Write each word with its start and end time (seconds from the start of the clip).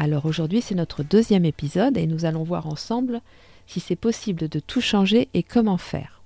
Alors 0.00 0.26
aujourd'hui 0.26 0.60
c'est 0.60 0.76
notre 0.76 1.02
deuxième 1.02 1.44
épisode 1.44 1.98
et 1.98 2.06
nous 2.06 2.24
allons 2.24 2.44
voir 2.44 2.68
ensemble 2.68 3.20
si 3.66 3.80
c'est 3.80 3.96
possible 3.96 4.48
de 4.48 4.60
tout 4.60 4.80
changer 4.80 5.28
et 5.34 5.42
comment 5.42 5.76
faire. 5.76 6.22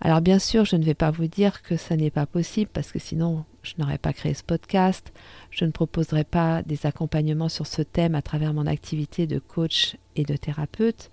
Alors 0.00 0.22
bien 0.22 0.38
sûr 0.38 0.64
je 0.64 0.76
ne 0.76 0.82
vais 0.82 0.94
pas 0.94 1.10
vous 1.10 1.26
dire 1.26 1.60
que 1.60 1.76
ça 1.76 1.96
n'est 1.96 2.10
pas 2.10 2.24
possible 2.24 2.70
parce 2.72 2.92
que 2.92 2.98
sinon 2.98 3.44
je 3.62 3.74
n'aurais 3.76 3.98
pas 3.98 4.14
créé 4.14 4.32
ce 4.32 4.42
podcast, 4.42 5.12
je 5.50 5.66
ne 5.66 5.70
proposerai 5.70 6.24
pas 6.24 6.62
des 6.62 6.86
accompagnements 6.86 7.50
sur 7.50 7.66
ce 7.66 7.82
thème 7.82 8.14
à 8.14 8.22
travers 8.22 8.54
mon 8.54 8.66
activité 8.66 9.26
de 9.26 9.38
coach 9.38 9.98
et 10.16 10.24
de 10.24 10.34
thérapeute. 10.34 11.10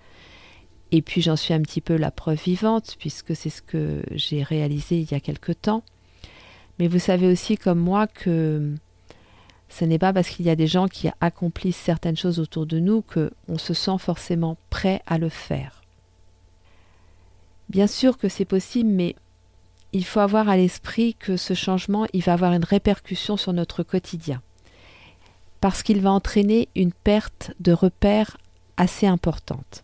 Et 0.92 1.02
puis 1.02 1.22
j'en 1.22 1.36
suis 1.36 1.54
un 1.54 1.62
petit 1.62 1.82
peu 1.82 1.98
la 1.98 2.10
preuve 2.10 2.42
vivante 2.42 2.96
puisque 3.00 3.36
c'est 3.36 3.50
ce 3.50 3.62
que 3.62 4.02
j'ai 4.12 4.44
réalisé 4.44 5.02
il 5.02 5.12
y 5.12 5.14
a 5.14 5.20
quelque 5.20 5.52
temps. 5.52 5.84
Mais 6.80 6.88
vous 6.88 7.00
savez 7.00 7.28
aussi 7.28 7.58
comme 7.58 7.80
moi 7.80 8.08
que 8.08 8.78
ce 9.70 9.86
n'est 9.86 10.00
pas 10.00 10.14
parce 10.14 10.30
qu'il 10.30 10.46
y 10.46 10.50
a 10.50 10.56
des 10.56 10.68
gens 10.68 10.88
qui 10.88 11.10
accomplissent 11.20 11.76
certaines 11.76 12.16
choses 12.16 12.40
autour 12.40 12.66
de 12.66 12.80
nous 12.80 13.02
qu'on 13.02 13.58
se 13.58 13.74
sent 13.74 13.98
forcément 14.00 14.58
prêt 14.70 15.02
à 15.06 15.18
le 15.18 15.30
faire. 15.30 15.82
Bien 17.70 17.88
sûr 17.88 18.18
que 18.18 18.30
c'est 18.30 18.46
possible, 18.46 18.90
mais 18.90 19.16
il 19.92 20.06
faut 20.06 20.22
avoir 20.22 20.48
à 20.48 20.58
l'esprit 20.58 21.16
que 21.16 21.38
ce 21.38 21.54
changement, 21.54 22.08
il 22.14 22.24
va 22.24 22.34
avoir 22.34 22.54
une 22.54 22.64
répercussion 22.64 23.36
sur 23.36 23.52
notre 23.52 23.84
quotidien. 23.84 24.42
Parce 25.60 25.84
qu'il 25.84 26.02
va 26.02 26.12
entraîner 26.12 26.70
une 26.76 26.94
perte 26.94 27.52
de 27.60 27.74
repères 27.74 28.38
assez 28.78 29.08
importante. 29.08 29.84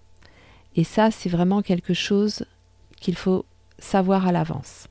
Et 0.75 0.83
ça, 0.83 1.11
c'est 1.11 1.29
vraiment 1.29 1.61
quelque 1.61 1.93
chose 1.93 2.45
qu'il 2.99 3.15
faut 3.17 3.45
savoir 3.79 4.27
à 4.27 4.31
l'avance. 4.31 4.87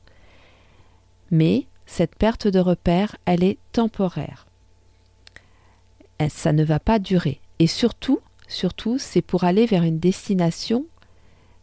Mais 1.31 1.65
cette 1.85 2.15
perte 2.15 2.47
de 2.47 2.59
repères, 2.59 3.15
elle 3.25 3.43
est 3.43 3.57
temporaire 3.71 4.45
ça 6.29 6.53
ne 6.53 6.63
va 6.63 6.79
pas 6.79 6.99
durer. 6.99 7.41
Et 7.59 7.67
surtout, 7.67 8.19
surtout, 8.47 8.97
c'est 8.97 9.21
pour 9.21 9.43
aller 9.43 9.65
vers 9.65 9.83
une 9.83 9.99
destination, 9.99 10.85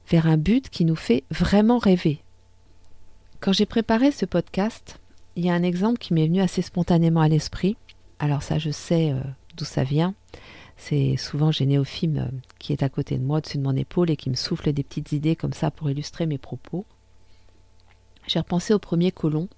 vers 0.08 0.26
un 0.26 0.36
but 0.36 0.68
qui 0.70 0.84
nous 0.84 0.96
fait 0.96 1.24
vraiment 1.30 1.78
rêver. 1.78 2.22
Quand 3.40 3.52
j'ai 3.52 3.66
préparé 3.66 4.10
ce 4.10 4.26
podcast, 4.26 5.00
il 5.36 5.44
y 5.44 5.50
a 5.50 5.54
un 5.54 5.62
exemple 5.62 5.98
qui 5.98 6.12
m'est 6.12 6.26
venu 6.26 6.40
assez 6.40 6.62
spontanément 6.62 7.20
à 7.20 7.28
l'esprit. 7.28 7.76
Alors 8.18 8.42
ça, 8.42 8.58
je 8.58 8.70
sais 8.70 9.12
euh, 9.12 9.20
d'où 9.56 9.64
ça 9.64 9.84
vient. 9.84 10.14
C'est 10.76 11.16
souvent 11.16 11.52
Généophime 11.52 12.18
euh, 12.18 12.38
qui 12.58 12.72
est 12.72 12.82
à 12.82 12.88
côté 12.88 13.16
de 13.16 13.22
moi, 13.22 13.38
au-dessus 13.38 13.58
de 13.58 13.62
mon 13.62 13.76
épaule, 13.76 14.10
et 14.10 14.16
qui 14.16 14.30
me 14.30 14.34
souffle 14.34 14.72
des 14.72 14.82
petites 14.82 15.12
idées 15.12 15.36
comme 15.36 15.52
ça 15.52 15.70
pour 15.70 15.90
illustrer 15.90 16.26
mes 16.26 16.38
propos. 16.38 16.84
J'ai 18.26 18.38
repensé 18.38 18.74
aux 18.74 18.78
premiers 18.78 19.12
colons, 19.12 19.48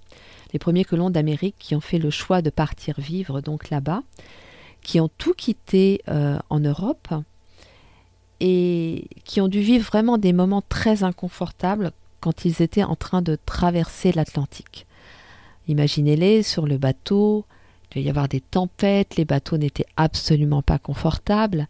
les 0.53 0.59
premiers 0.59 0.85
colons 0.85 1.11
d'Amérique 1.11 1.57
qui 1.59 1.75
ont 1.75 1.81
fait 1.81 1.99
le 1.99 2.11
choix 2.11 2.43
de 2.43 2.51
partir 2.51 3.01
vivre 3.01 3.41
donc 3.41 3.71
là-bas 3.71 4.03
qui 4.83 5.01
ont 5.01 5.11
tout 5.19 5.35
quitté 5.35 6.03
euh, 6.09 6.39
en 6.51 6.61
Europe 6.61 7.09
et 8.41 9.07
qui 9.25 9.41
ont 9.41 9.49
dû 9.49 9.61
vivre 9.61 9.87
vraiment 9.87 10.19
des 10.19 10.33
moments 10.33 10.63
très 10.69 11.05
inconfortables 11.05 11.93
quand 12.21 12.45
ils 12.45 12.63
étaient 12.63 12.83
en 12.83 12.97
train 12.97 13.23
de 13.23 13.39
traverser 13.47 14.13
l'Atlantique. 14.13 14.87
Imaginez-les 15.69 16.43
sur 16.43 16.67
le 16.67 16.77
bateau, 16.77 17.45
il 17.85 17.95
devait 17.95 18.07
y 18.07 18.11
avoir 18.11 18.29
des 18.29 18.41
tempêtes, 18.41 19.17
les 19.17 19.25
bateaux 19.25 19.59
n'étaient 19.59 19.87
absolument 19.97 20.63
pas 20.63 20.79
confortables, 20.79 21.69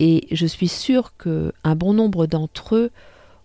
et 0.00 0.26
je 0.32 0.46
suis 0.46 0.68
sûre 0.68 1.12
qu'un 1.16 1.74
bon 1.76 1.94
nombre 1.94 2.26
d'entre 2.26 2.76
eux 2.76 2.90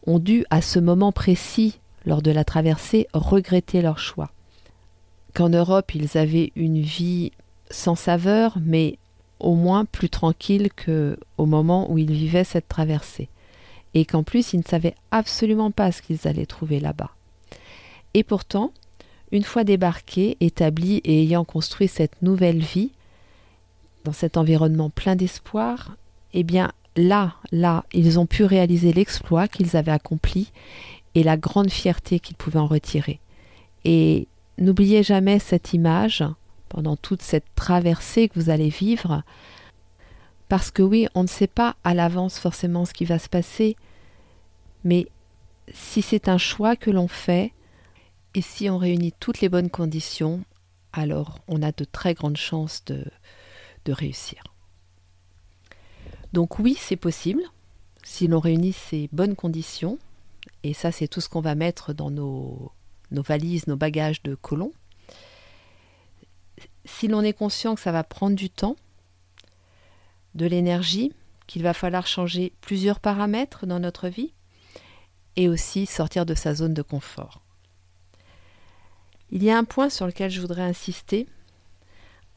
ont 0.05 0.19
dû, 0.19 0.45
à 0.49 0.61
ce 0.61 0.79
moment 0.79 1.11
précis, 1.11 1.79
lors 2.05 2.21
de 2.21 2.31
la 2.31 2.43
traversée, 2.43 3.07
regretter 3.13 3.81
leur 3.81 3.99
choix. 3.99 4.31
Qu'en 5.33 5.49
Europe, 5.49 5.93
ils 5.93 6.17
avaient 6.17 6.51
une 6.55 6.81
vie 6.81 7.31
sans 7.69 7.95
saveur, 7.95 8.57
mais 8.61 8.97
au 9.39 9.55
moins 9.55 9.85
plus 9.85 10.09
tranquille 10.09 10.69
que 10.75 11.17
au 11.37 11.45
moment 11.45 11.91
où 11.91 11.97
ils 11.97 12.11
vivaient 12.11 12.43
cette 12.43 12.67
traversée, 12.67 13.29
et 13.93 14.05
qu'en 14.05 14.23
plus 14.23 14.53
ils 14.53 14.59
ne 14.59 14.63
savaient 14.63 14.95
absolument 15.11 15.71
pas 15.71 15.91
ce 15.91 16.01
qu'ils 16.01 16.27
allaient 16.27 16.45
trouver 16.45 16.79
là-bas. 16.79 17.11
Et 18.13 18.23
pourtant, 18.23 18.71
une 19.31 19.43
fois 19.43 19.63
débarqués, 19.63 20.37
établis 20.39 21.01
et 21.03 21.23
ayant 21.23 21.43
construit 21.43 21.87
cette 21.87 22.21
nouvelle 22.21 22.63
vie, 22.63 22.91
dans 24.03 24.13
cet 24.13 24.37
environnement 24.37 24.89
plein 24.89 25.15
d'espoir, 25.15 25.97
eh 26.33 26.43
bien 26.43 26.71
là, 26.95 27.35
là, 27.51 27.85
ils 27.93 28.19
ont 28.19 28.25
pu 28.25 28.43
réaliser 28.43 28.93
l'exploit 28.93 29.47
qu'ils 29.47 29.75
avaient 29.75 29.91
accompli 29.91 30.51
et 31.13 31.23
la 31.23 31.37
grande 31.37 31.69
fierté 31.69 32.19
qu'ils 32.19 32.37
pouvaient 32.37 32.59
en 32.59 32.67
retirer. 32.67 33.19
Et 33.85 34.27
n'oubliez 34.57 35.03
jamais 35.03 35.39
cette 35.39 35.73
image 35.73 36.23
pendant 36.69 36.95
toute 36.95 37.21
cette 37.21 37.55
traversée 37.55 38.29
que 38.29 38.39
vous 38.39 38.49
allez 38.49 38.69
vivre. 38.69 39.23
Parce 40.49 40.71
que 40.71 40.81
oui, 40.81 41.07
on 41.15 41.23
ne 41.23 41.27
sait 41.27 41.47
pas 41.47 41.75
à 41.83 41.93
l'avance 41.93 42.39
forcément 42.39 42.85
ce 42.85 42.93
qui 42.93 43.05
va 43.05 43.19
se 43.19 43.29
passer, 43.29 43.75
mais 44.83 45.07
si 45.73 46.01
c'est 46.01 46.29
un 46.29 46.37
choix 46.37 46.75
que 46.75 46.91
l'on 46.91 47.07
fait, 47.07 47.53
et 48.33 48.41
si 48.41 48.69
on 48.69 48.77
réunit 48.77 49.13
toutes 49.19 49.41
les 49.41 49.49
bonnes 49.49 49.69
conditions, 49.69 50.43
alors 50.93 51.39
on 51.47 51.61
a 51.61 51.71
de 51.71 51.83
très 51.83 52.13
grandes 52.13 52.37
chances 52.37 52.83
de, 52.85 53.03
réussir. 53.89 54.43
Donc 56.33 56.59
oui, 56.59 56.75
c'est 56.77 56.97
possible, 56.97 57.41
si 58.03 58.27
l'on 58.27 58.41
réunit 58.41 58.73
ces 58.73 59.07
bonnes 59.13 59.35
conditions, 59.35 59.97
et 60.63 60.73
ça 60.73 60.91
c'est 60.91 61.07
tout 61.07 61.21
ce 61.21 61.29
qu'on 61.29 61.39
va 61.39 61.55
mettre 61.55 61.93
dans 61.93 62.11
nos, 62.11 62.73
nos 63.11 63.21
valises, 63.21 63.67
nos 63.67 63.77
bagages 63.77 64.21
de 64.23 64.35
colons, 64.35 64.73
si 66.97 67.07
l'on 67.07 67.21
est 67.21 67.33
conscient 67.33 67.75
que 67.75 67.81
ça 67.81 67.91
va 67.91 68.03
prendre 68.03 68.35
du 68.35 68.49
temps, 68.49 68.75
de 70.33 70.47
l'énergie, 70.47 71.13
qu'il 71.45 71.61
va 71.61 71.75
falloir 71.75 72.07
changer 72.07 72.53
plusieurs 72.59 72.99
paramètres 72.99 73.67
dans 73.67 73.79
notre 73.79 74.07
vie, 74.07 74.33
et 75.35 75.47
aussi 75.47 75.85
sortir 75.85 76.25
de 76.25 76.33
sa 76.33 76.55
zone 76.55 76.73
de 76.73 76.81
confort. 76.81 77.43
Il 79.29 79.43
y 79.43 79.51
a 79.51 79.57
un 79.57 79.63
point 79.63 79.91
sur 79.91 80.07
lequel 80.07 80.31
je 80.31 80.41
voudrais 80.41 80.63
insister, 80.63 81.27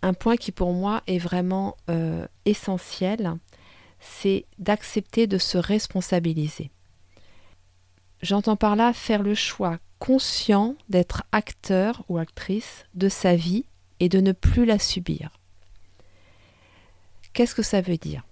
un 0.02 0.12
point 0.12 0.36
qui 0.36 0.52
pour 0.52 0.74
moi 0.74 1.02
est 1.06 1.18
vraiment 1.18 1.76
euh, 1.88 2.26
essentiel, 2.44 3.38
c'est 3.98 4.44
d'accepter 4.58 5.26
de 5.26 5.38
se 5.38 5.56
responsabiliser. 5.56 6.70
J'entends 8.20 8.56
par 8.56 8.76
là 8.76 8.92
faire 8.92 9.22
le 9.22 9.34
choix 9.34 9.78
conscient 9.98 10.74
d'être 10.90 11.22
acteur 11.32 12.04
ou 12.10 12.18
actrice 12.18 12.84
de 12.92 13.08
sa 13.08 13.36
vie 13.36 13.64
et 14.00 14.08
de 14.08 14.20
ne 14.20 14.32
plus 14.32 14.64
la 14.64 14.78
subir. 14.78 15.30
Qu'est-ce 17.32 17.54
que 17.54 17.62
ça 17.62 17.80
veut 17.80 17.98
dire? 17.98 18.24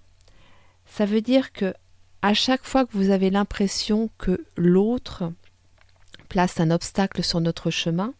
Ça 0.86 1.06
veut 1.06 1.20
dire 1.20 1.52
que 1.52 1.74
à 2.22 2.34
chaque 2.34 2.64
fois 2.64 2.84
que 2.84 2.96
vous 2.96 3.10
avez 3.10 3.30
l'impression 3.30 4.10
que 4.18 4.44
l'autre 4.56 5.32
place 6.28 6.58
un 6.58 6.70
obstacle 6.70 7.22
sur 7.22 7.40
notre 7.40 7.70
chemin, 7.70 8.12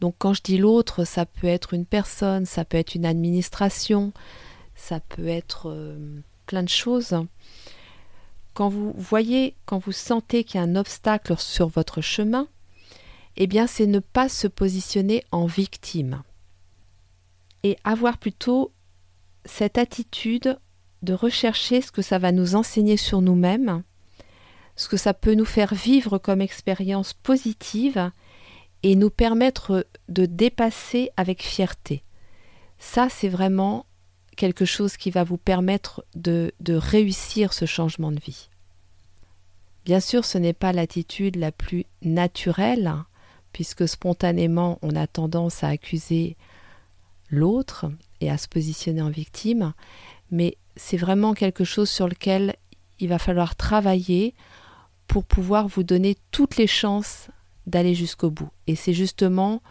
donc 0.00 0.14
quand 0.18 0.32
je 0.34 0.42
dis 0.42 0.56
l'autre, 0.56 1.04
ça 1.04 1.26
peut 1.26 1.48
être 1.48 1.74
une 1.74 1.84
personne, 1.84 2.46
ça 2.46 2.64
peut 2.64 2.78
être 2.78 2.94
une 2.94 3.06
administration, 3.06 4.12
ça 4.76 5.00
peut 5.00 5.26
être 5.26 5.68
euh, 5.68 6.20
plein 6.46 6.62
de 6.62 6.68
choses. 6.68 7.16
Quand 8.54 8.68
vous 8.68 8.92
voyez, 8.96 9.56
quand 9.66 9.78
vous 9.78 9.92
sentez 9.92 10.44
qu'il 10.44 10.60
y 10.60 10.62
a 10.62 10.66
un 10.66 10.76
obstacle 10.76 11.36
sur 11.38 11.68
votre 11.68 12.00
chemin, 12.00 12.46
eh 13.36 13.46
bien 13.46 13.66
c'est 13.66 13.86
ne 13.86 13.98
pas 14.00 14.28
se 14.28 14.46
positionner 14.46 15.24
en 15.32 15.46
victime 15.46 16.22
et 17.62 17.76
avoir 17.84 18.18
plutôt 18.18 18.72
cette 19.44 19.78
attitude 19.78 20.58
de 21.02 21.12
rechercher 21.12 21.80
ce 21.80 21.92
que 21.92 22.02
ça 22.02 22.18
va 22.18 22.32
nous 22.32 22.54
enseigner 22.54 22.96
sur 22.96 23.22
nous-mêmes, 23.22 23.82
ce 24.76 24.88
que 24.88 24.96
ça 24.96 25.14
peut 25.14 25.34
nous 25.34 25.44
faire 25.44 25.74
vivre 25.74 26.18
comme 26.18 26.40
expérience 26.40 27.12
positive 27.12 28.10
et 28.82 28.96
nous 28.96 29.10
permettre 29.10 29.86
de 30.08 30.26
dépasser 30.26 31.10
avec 31.16 31.42
fierté. 31.42 32.02
Ça, 32.78 33.08
c'est 33.10 33.28
vraiment 33.28 33.86
quelque 34.36 34.64
chose 34.64 34.96
qui 34.96 35.10
va 35.10 35.24
vous 35.24 35.36
permettre 35.36 36.04
de, 36.14 36.52
de 36.60 36.74
réussir 36.74 37.52
ce 37.52 37.66
changement 37.66 38.10
de 38.10 38.20
vie. 38.20 38.48
Bien 39.84 40.00
sûr, 40.00 40.24
ce 40.24 40.38
n'est 40.38 40.54
pas 40.54 40.72
l'attitude 40.72 41.36
la 41.36 41.52
plus 41.52 41.84
naturelle, 42.02 42.92
puisque 43.52 43.88
spontanément 43.88 44.78
on 44.82 44.96
a 44.96 45.06
tendance 45.06 45.64
à 45.64 45.68
accuser 45.68 46.36
l'autre 47.30 47.86
et 48.20 48.30
à 48.30 48.38
se 48.38 48.48
positionner 48.48 49.02
en 49.02 49.10
victime, 49.10 49.72
mais 50.30 50.56
c'est 50.76 50.96
vraiment 50.96 51.34
quelque 51.34 51.64
chose 51.64 51.88
sur 51.88 52.08
lequel 52.08 52.56
il 52.98 53.08
va 53.08 53.18
falloir 53.18 53.56
travailler 53.56 54.34
pour 55.06 55.24
pouvoir 55.24 55.68
vous 55.68 55.82
donner 55.82 56.16
toutes 56.30 56.56
les 56.56 56.66
chances 56.66 57.28
d'aller 57.66 57.94
jusqu'au 57.94 58.30
bout. 58.30 58.50
Et 58.66 58.76
c'est 58.76 58.92
justement 58.92 59.62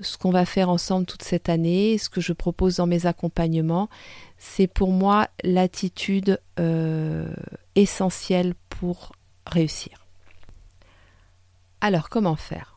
ce 0.00 0.18
qu'on 0.18 0.30
va 0.30 0.44
faire 0.44 0.68
ensemble 0.68 1.06
toute 1.06 1.22
cette 1.22 1.48
année, 1.48 1.98
ce 1.98 2.10
que 2.10 2.20
je 2.20 2.32
propose 2.32 2.76
dans 2.76 2.86
mes 2.86 3.06
accompagnements, 3.06 3.88
c'est 4.36 4.66
pour 4.66 4.92
moi 4.92 5.28
l'attitude 5.42 6.40
euh, 6.60 7.34
essentielle 7.74 8.54
pour 8.68 9.12
réussir. 9.46 10.06
Alors, 11.80 12.08
comment 12.08 12.36
faire? 12.36 12.75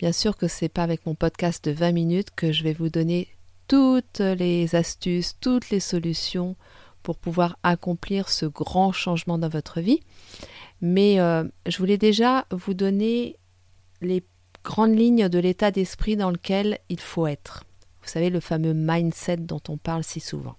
Bien 0.00 0.12
sûr 0.12 0.34
que 0.38 0.48
ce 0.48 0.64
n'est 0.64 0.70
pas 0.70 0.82
avec 0.82 1.04
mon 1.04 1.14
podcast 1.14 1.62
de 1.62 1.72
20 1.72 1.92
minutes 1.92 2.28
que 2.34 2.52
je 2.52 2.64
vais 2.64 2.72
vous 2.72 2.88
donner 2.88 3.28
toutes 3.68 4.20
les 4.20 4.74
astuces, 4.74 5.36
toutes 5.42 5.68
les 5.68 5.78
solutions 5.78 6.56
pour 7.02 7.18
pouvoir 7.18 7.58
accomplir 7.62 8.30
ce 8.30 8.46
grand 8.46 8.92
changement 8.92 9.36
dans 9.36 9.50
votre 9.50 9.82
vie. 9.82 10.00
Mais 10.80 11.20
euh, 11.20 11.44
je 11.66 11.76
voulais 11.76 11.98
déjà 11.98 12.46
vous 12.50 12.72
donner 12.72 13.36
les 14.00 14.24
grandes 14.64 14.98
lignes 14.98 15.28
de 15.28 15.38
l'état 15.38 15.70
d'esprit 15.70 16.16
dans 16.16 16.30
lequel 16.30 16.78
il 16.88 16.98
faut 16.98 17.26
être. 17.26 17.64
Vous 18.00 18.08
savez, 18.08 18.30
le 18.30 18.40
fameux 18.40 18.72
mindset 18.72 19.36
dont 19.36 19.60
on 19.68 19.76
parle 19.76 20.02
si 20.02 20.20
souvent. 20.20 20.56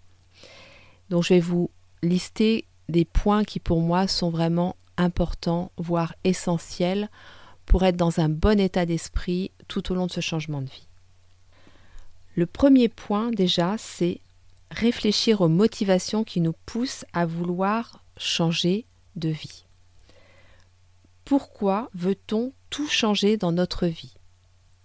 Donc 1.10 1.24
je 1.24 1.34
vais 1.34 1.40
vous 1.40 1.72
lister 2.04 2.66
des 2.90 3.06
points 3.06 3.44
qui 3.44 3.60
pour 3.60 3.82
moi 3.82 4.08
sont 4.08 4.30
vraiment 4.30 4.76
importants, 4.98 5.72
voire 5.78 6.14
essentiels, 6.24 7.10
pour 7.66 7.84
être 7.84 7.98
dans 7.98 8.20
un 8.20 8.30
bon 8.30 8.60
état 8.60 8.86
d'esprit 8.86 9.52
tout 9.68 9.92
au 9.92 9.96
long 9.96 10.08
de 10.08 10.12
ce 10.12 10.22
changement 10.22 10.62
de 10.62 10.70
vie. 10.70 10.88
Le 12.36 12.46
premier 12.46 12.90
point 12.90 13.32
déjà, 13.32 13.76
c'est 13.78 14.20
réfléchir 14.72 15.42
aux 15.42 15.50
motivations 15.50 16.24
qui 16.24 16.42
nous 16.42 16.56
poussent 16.66 17.06
à 17.14 17.26
vouloir 17.26 18.04
changer 18.18 18.86
de 19.16 19.30
vie. 19.30 19.66
Pourquoi 21.26 21.90
veut-on 21.94 22.54
tout 22.70 22.88
changer 22.88 23.38
dans 23.38 23.52
notre 23.52 23.88
vie? 23.88 24.16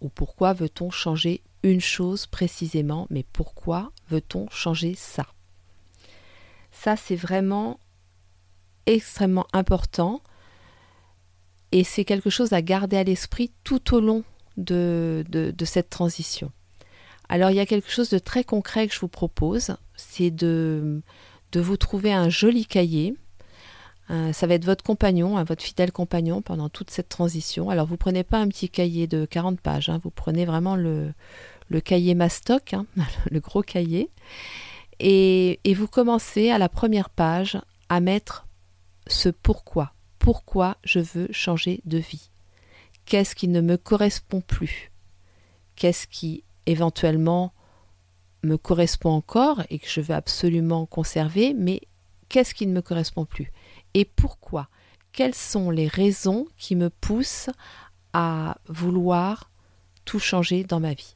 Ou 0.00 0.08
pourquoi 0.08 0.52
veut-on 0.52 0.90
changer 0.90 1.42
une 1.62 1.80
chose 1.80 2.26
précisément 2.26 3.06
Mais 3.10 3.24
pourquoi 3.32 3.92
veut-on 4.10 4.48
changer 4.50 4.94
ça? 4.94 5.26
Ça, 6.70 6.96
c'est 6.96 7.16
vraiment 7.16 7.80
extrêmement 8.86 9.46
important 9.52 10.20
et 11.72 11.84
c'est 11.84 12.04
quelque 12.04 12.30
chose 12.30 12.52
à 12.52 12.62
garder 12.62 12.96
à 12.96 13.04
l'esprit 13.04 13.50
tout 13.64 13.94
au 13.94 14.00
long 14.00 14.24
de, 14.56 15.24
cette 15.64 15.90
transition. 15.90 16.52
Alors 17.28 17.50
il 17.50 17.56
y 17.56 17.60
a 17.60 17.66
quelque 17.66 17.90
chose 17.90 18.10
de 18.10 18.18
très 18.18 18.44
concret 18.44 18.86
que 18.86 18.94
je 18.94 19.00
vous 19.00 19.08
propose, 19.08 19.76
c'est 19.96 20.30
de, 20.30 21.02
vous 21.54 21.76
trouver 21.78 22.12
un 22.12 22.28
joli 22.28 22.66
cahier 22.66 23.14
euh, 24.08 24.32
ça 24.32 24.46
va 24.46 24.54
être 24.54 24.64
votre 24.64 24.84
compagnon, 24.84 25.36
hein, 25.36 25.42
votre 25.42 25.64
fidèle 25.64 25.90
compagnon 25.90 26.40
pendant 26.40 26.68
toute 26.68 26.90
cette 26.90 27.08
transition. 27.08 27.70
Alors 27.70 27.86
vous 27.86 27.96
prenez 27.96 28.22
pas 28.22 28.38
un 28.38 28.46
petit 28.46 28.68
cahier 28.68 29.08
de 29.08 29.24
40 29.24 29.60
pages, 29.60 29.88
hein, 29.88 29.98
vous 30.04 30.10
prenez 30.10 30.44
vraiment 30.44 30.76
le, 30.76 31.12
cahier 31.84 32.14
Mastoc, 32.14 32.74
hein, 32.74 32.86
le 33.32 33.40
gros 33.40 33.62
cahier, 33.62 34.08
et 35.00 35.58
vous 35.74 35.88
commencez 35.88 36.50
à 36.50 36.58
la 36.58 36.68
première 36.68 37.10
page 37.10 37.58
à 37.88 37.98
mettre 37.98 38.46
ce 39.08 39.28
pourquoi. 39.28 39.95
Pourquoi 40.26 40.76
je 40.82 40.98
veux 40.98 41.28
changer 41.30 41.80
de 41.84 41.98
vie. 41.98 42.30
Qu'est-ce 43.04 43.36
qui 43.36 43.46
ne 43.46 43.60
me 43.60 43.76
correspond 43.76 44.40
plus? 44.40 44.90
Qu'est-ce 45.76 46.08
qui 46.08 46.42
éventuellement 46.66 47.52
me 48.42 48.56
correspond 48.56 49.10
encore 49.10 49.62
et 49.70 49.78
que 49.78 49.88
je 49.88 50.00
veux 50.00 50.16
absolument 50.16 50.84
conserver, 50.84 51.54
mais 51.54 51.80
qu'est-ce 52.28 52.54
qui 52.54 52.66
ne 52.66 52.72
me 52.72 52.82
correspond 52.82 53.24
plus? 53.24 53.52
Et 53.94 54.04
pourquoi? 54.04 54.68
Quelles 55.12 55.32
sont 55.32 55.70
les 55.70 55.86
raisons 55.86 56.48
qui 56.58 56.74
me 56.74 56.90
poussent 56.90 57.50
à 58.12 58.58
vouloir 58.66 59.52
tout 60.04 60.18
changer 60.18 60.64
dans 60.64 60.80
ma 60.80 60.94
vie? 60.94 61.14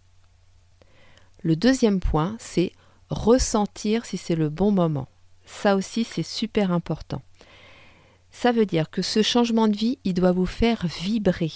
Le 1.42 1.56
deuxième 1.56 1.98
point, 1.98 2.36
c'est 2.38 2.72
ressentir 3.08 4.06
si 4.06 4.16
c'est 4.16 4.36
le 4.36 4.50
bon 4.50 4.70
moment. 4.70 5.08
Ça 5.46 5.74
aussi, 5.74 6.04
c'est 6.04 6.22
super 6.22 6.70
important. 6.70 7.22
Ça 8.30 8.52
veut 8.52 8.66
dire 8.66 8.90
que 8.90 9.02
ce 9.02 9.22
changement 9.22 9.68
de 9.68 9.76
vie, 9.76 9.98
il 10.04 10.14
doit 10.14 10.32
vous 10.32 10.46
faire 10.46 10.86
vibrer. 10.86 11.52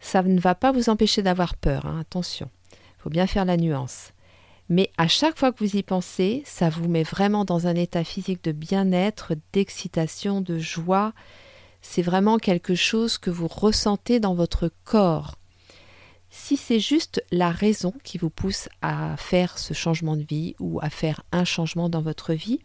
Ça 0.00 0.22
ne 0.22 0.38
va 0.38 0.54
pas 0.54 0.72
vous 0.72 0.90
empêcher 0.90 1.22
d'avoir 1.22 1.56
peur, 1.56 1.86
hein, 1.86 2.00
attention. 2.00 2.50
Il 2.72 3.02
faut 3.02 3.10
bien 3.10 3.26
faire 3.26 3.44
la 3.44 3.56
nuance. 3.56 4.12
Mais 4.68 4.90
à 4.96 5.08
chaque 5.08 5.38
fois 5.38 5.52
que 5.52 5.62
vous 5.62 5.76
y 5.76 5.82
pensez, 5.82 6.42
ça 6.46 6.70
vous 6.70 6.88
met 6.88 7.02
vraiment 7.02 7.44
dans 7.44 7.66
un 7.66 7.74
état 7.74 8.04
physique 8.04 8.42
de 8.44 8.52
bien-être, 8.52 9.34
d'excitation, 9.52 10.40
de 10.40 10.58
joie. 10.58 11.12
C'est 11.82 12.02
vraiment 12.02 12.38
quelque 12.38 12.74
chose 12.74 13.18
que 13.18 13.30
vous 13.30 13.48
ressentez 13.48 14.20
dans 14.20 14.34
votre 14.34 14.70
corps. 14.84 15.36
Si 16.30 16.56
c'est 16.56 16.80
juste 16.80 17.22
la 17.30 17.50
raison 17.50 17.92
qui 18.02 18.18
vous 18.18 18.30
pousse 18.30 18.68
à 18.82 19.16
faire 19.16 19.58
ce 19.58 19.72
changement 19.72 20.16
de 20.16 20.24
vie 20.24 20.56
ou 20.58 20.80
à 20.82 20.90
faire 20.90 21.22
un 21.30 21.44
changement 21.44 21.88
dans 21.88 22.02
votre 22.02 22.32
vie, 22.32 22.60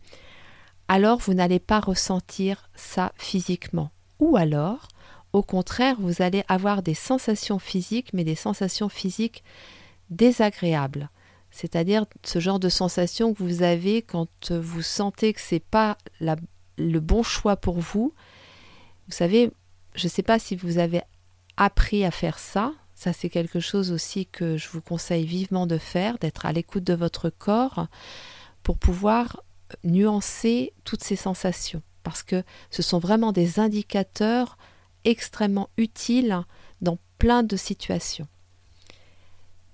alors 0.90 1.20
vous 1.20 1.34
n'allez 1.34 1.60
pas 1.60 1.80
ressentir 1.80 2.70
ça 2.76 3.14
physiquement. 3.16 3.92
Ou 4.20 4.36
alors, 4.36 4.90
au 5.32 5.44
contraire, 5.44 5.96
vous 6.00 6.22
allez 6.22 6.44
avoir 6.50 6.82
des 6.84 6.94
sensations 6.94 7.60
physiques, 7.60 8.12
mais 8.12 8.26
des 8.26 8.36
sensations 8.36 8.90
physiques 8.90 9.44
désagréables 10.10 11.10
c'est-à-dire 11.52 12.06
ce 12.24 12.40
genre 12.40 12.60
de 12.60 12.70
sensation 12.70 13.34
que 13.34 13.44
vous 13.44 13.64
avez 13.64 14.02
quand 14.02 14.52
vous 14.52 14.82
sentez 14.82 15.34
que 15.34 15.42
c'est 15.42 15.64
pas 15.64 15.98
le 16.20 17.00
bon 17.00 17.24
choix 17.24 17.56
pour 17.56 17.80
vous. 17.80 18.14
Vous 19.08 19.14
savez, 19.14 19.52
je 19.96 20.06
ne 20.06 20.10
sais 20.10 20.24
pas 20.24 20.40
si 20.40 20.56
vous 20.56 20.78
avez 20.78 21.02
appris 21.58 22.06
à 22.06 22.12
faire 22.12 22.40
ça. 22.40 22.74
Ça, 22.94 23.14
c'est 23.14 23.30
quelque 23.30 23.60
chose 23.60 23.92
aussi 23.92 24.26
que 24.26 24.58
je 24.58 24.70
vous 24.70 24.82
conseille 24.82 25.26
vivement 25.26 25.68
de 25.68 25.78
faire, 25.78 26.18
d'être 26.20 26.46
à 26.46 26.52
l'écoute 26.52 26.84
de 26.84 26.94
votre 26.94 27.30
corps 27.30 27.88
pour 28.62 28.78
pouvoir 28.78 29.42
nuancer 29.84 30.74
toutes 30.84 31.04
ces 31.04 31.16
sensations. 31.16 31.82
Parce 32.04 32.24
que 32.24 32.44
ce 32.72 32.82
sont 32.82 33.00
vraiment 33.00 33.32
des 33.32 33.60
indicateurs 33.60 34.58
extrêmement 35.06 35.70
utiles 35.78 36.40
dans 36.82 36.98
plein 37.18 37.44
de 37.44 37.56
situations. 37.58 38.28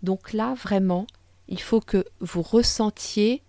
Donc 0.03 0.33
là, 0.33 0.53
vraiment, 0.55 1.07
il 1.47 1.61
faut 1.61 1.81
que 1.81 2.05
vous 2.19 2.41
ressentiez 2.41 3.43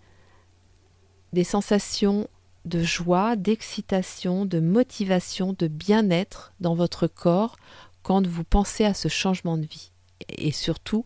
des 1.33 1.43
sensations 1.43 2.27
de 2.65 2.83
joie, 2.83 3.35
d'excitation, 3.35 4.45
de 4.45 4.59
motivation, 4.59 5.55
de 5.57 5.67
bien-être 5.67 6.53
dans 6.59 6.75
votre 6.75 7.07
corps 7.07 7.55
quand 8.03 8.25
vous 8.25 8.43
pensez 8.43 8.85
à 8.85 8.93
ce 8.93 9.07
changement 9.07 9.57
de 9.57 9.65
vie 9.65 9.91
et 10.29 10.51
surtout 10.51 11.05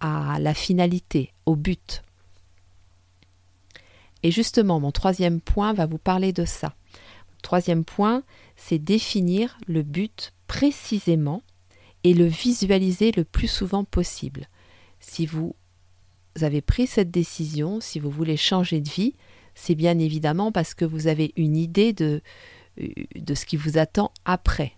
à 0.00 0.38
la 0.40 0.54
finalité, 0.54 1.32
au 1.46 1.56
but. 1.56 2.02
Et 4.26 4.32
justement, 4.32 4.80
mon 4.80 4.90
troisième 4.90 5.40
point 5.40 5.72
va 5.72 5.86
vous 5.86 5.98
parler 5.98 6.32
de 6.32 6.44
ça. 6.44 6.74
Troisième 7.42 7.84
point, 7.84 8.24
c'est 8.56 8.80
définir 8.80 9.56
le 9.68 9.84
but 9.84 10.32
précisément 10.48 11.44
et 12.02 12.12
le 12.12 12.24
visualiser 12.24 13.12
le 13.12 13.22
plus 13.22 13.46
souvent 13.46 13.84
possible. 13.84 14.48
Si 14.98 15.26
vous 15.26 15.54
vous 16.34 16.42
avez 16.42 16.60
pris 16.60 16.88
cette 16.88 17.12
décision, 17.12 17.78
si 17.80 18.00
vous 18.00 18.10
voulez 18.10 18.36
changer 18.36 18.80
de 18.80 18.88
vie, 18.88 19.14
c'est 19.54 19.76
bien 19.76 19.96
évidemment 19.96 20.50
parce 20.50 20.74
que 20.74 20.84
vous 20.84 21.06
avez 21.06 21.32
une 21.36 21.56
idée 21.56 21.92
de, 21.92 22.20
euh, 22.80 22.88
de 23.14 23.34
ce 23.34 23.46
qui 23.46 23.56
vous 23.56 23.78
attend 23.78 24.10
après. 24.24 24.72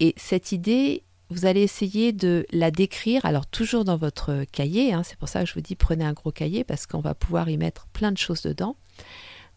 Et 0.00 0.14
cette 0.16 0.50
idée, 0.50 1.04
vous 1.30 1.44
allez 1.44 1.62
essayer 1.62 2.12
de 2.12 2.46
la 2.52 2.70
décrire, 2.70 3.24
alors 3.24 3.46
toujours 3.46 3.84
dans 3.84 3.96
votre 3.96 4.44
cahier, 4.50 4.92
hein, 4.92 5.02
c'est 5.02 5.18
pour 5.18 5.28
ça 5.28 5.40
que 5.40 5.46
je 5.46 5.54
vous 5.54 5.60
dis 5.60 5.76
prenez 5.76 6.04
un 6.04 6.14
gros 6.14 6.32
cahier 6.32 6.64
parce 6.64 6.86
qu'on 6.86 7.00
va 7.00 7.14
pouvoir 7.14 7.50
y 7.50 7.58
mettre 7.58 7.86
plein 7.88 8.12
de 8.12 8.18
choses 8.18 8.42
dedans. 8.42 8.76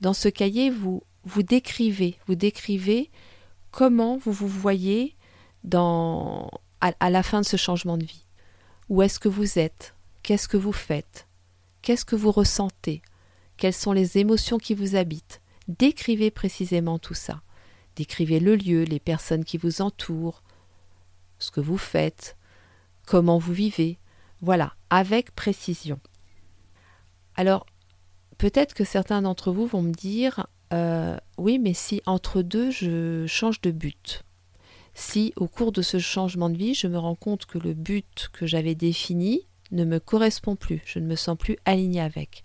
Dans 0.01 0.13
ce 0.13 0.27
cahier, 0.27 0.69
vous, 0.69 1.03
vous 1.23 1.43
décrivez, 1.43 2.17
vous 2.27 2.35
décrivez 2.35 3.09
comment 3.71 4.17
vous 4.17 4.33
vous 4.33 4.49
voyez 4.49 5.15
à 5.71 7.09
la 7.09 7.23
fin 7.23 7.41
de 7.41 7.45
ce 7.45 7.57
changement 7.57 7.97
de 7.97 8.05
vie. 8.05 8.25
Où 8.89 9.01
est-ce 9.01 9.19
que 9.19 9.29
vous 9.29 9.59
êtes? 9.59 9.95
Qu'est-ce 10.23 10.47
que 10.47 10.57
vous 10.57 10.73
faites? 10.73 11.27
Qu'est-ce 11.81 12.05
que 12.05 12.15
vous 12.15 12.31
ressentez? 12.31 13.01
Quelles 13.57 13.73
sont 13.73 13.93
les 13.93 14.17
émotions 14.17 14.57
qui 14.57 14.73
vous 14.73 14.95
habitent? 14.95 15.41
Décrivez 15.67 16.31
précisément 16.31 16.99
tout 16.99 17.13
ça. 17.13 17.41
Décrivez 17.95 18.39
le 18.39 18.55
lieu, 18.55 18.83
les 18.83 18.99
personnes 18.99 19.45
qui 19.45 19.57
vous 19.57 19.81
entourent, 19.81 20.43
ce 21.41 21.51
que 21.51 21.61
vous 21.61 21.77
faites, 21.77 22.37
comment 23.05 23.37
vous 23.37 23.53
vivez. 23.53 23.99
Voilà, 24.41 24.73
avec 24.89 25.31
précision. 25.35 25.99
Alors, 27.35 27.65
peut-être 28.37 28.73
que 28.73 28.83
certains 28.83 29.21
d'entre 29.21 29.51
vous 29.51 29.67
vont 29.67 29.81
me 29.81 29.93
dire 29.93 30.47
euh, 30.73 31.17
oui, 31.37 31.59
mais 31.59 31.73
si 31.73 32.01
entre 32.05 32.41
deux, 32.41 32.71
je 32.71 33.25
change 33.27 33.61
de 33.61 33.71
but. 33.71 34.23
Si 34.93 35.33
au 35.35 35.47
cours 35.47 35.71
de 35.71 35.81
ce 35.81 35.99
changement 35.99 36.49
de 36.49 36.57
vie, 36.57 36.73
je 36.73 36.87
me 36.87 36.97
rends 36.97 37.15
compte 37.15 37.45
que 37.45 37.57
le 37.57 37.73
but 37.73 38.29
que 38.33 38.45
j'avais 38.45 38.75
défini 38.75 39.47
ne 39.71 39.85
me 39.85 39.99
correspond 39.99 40.55
plus, 40.55 40.81
je 40.85 40.99
ne 40.99 41.07
me 41.07 41.15
sens 41.15 41.37
plus 41.37 41.57
aligné 41.65 42.01
avec. 42.01 42.43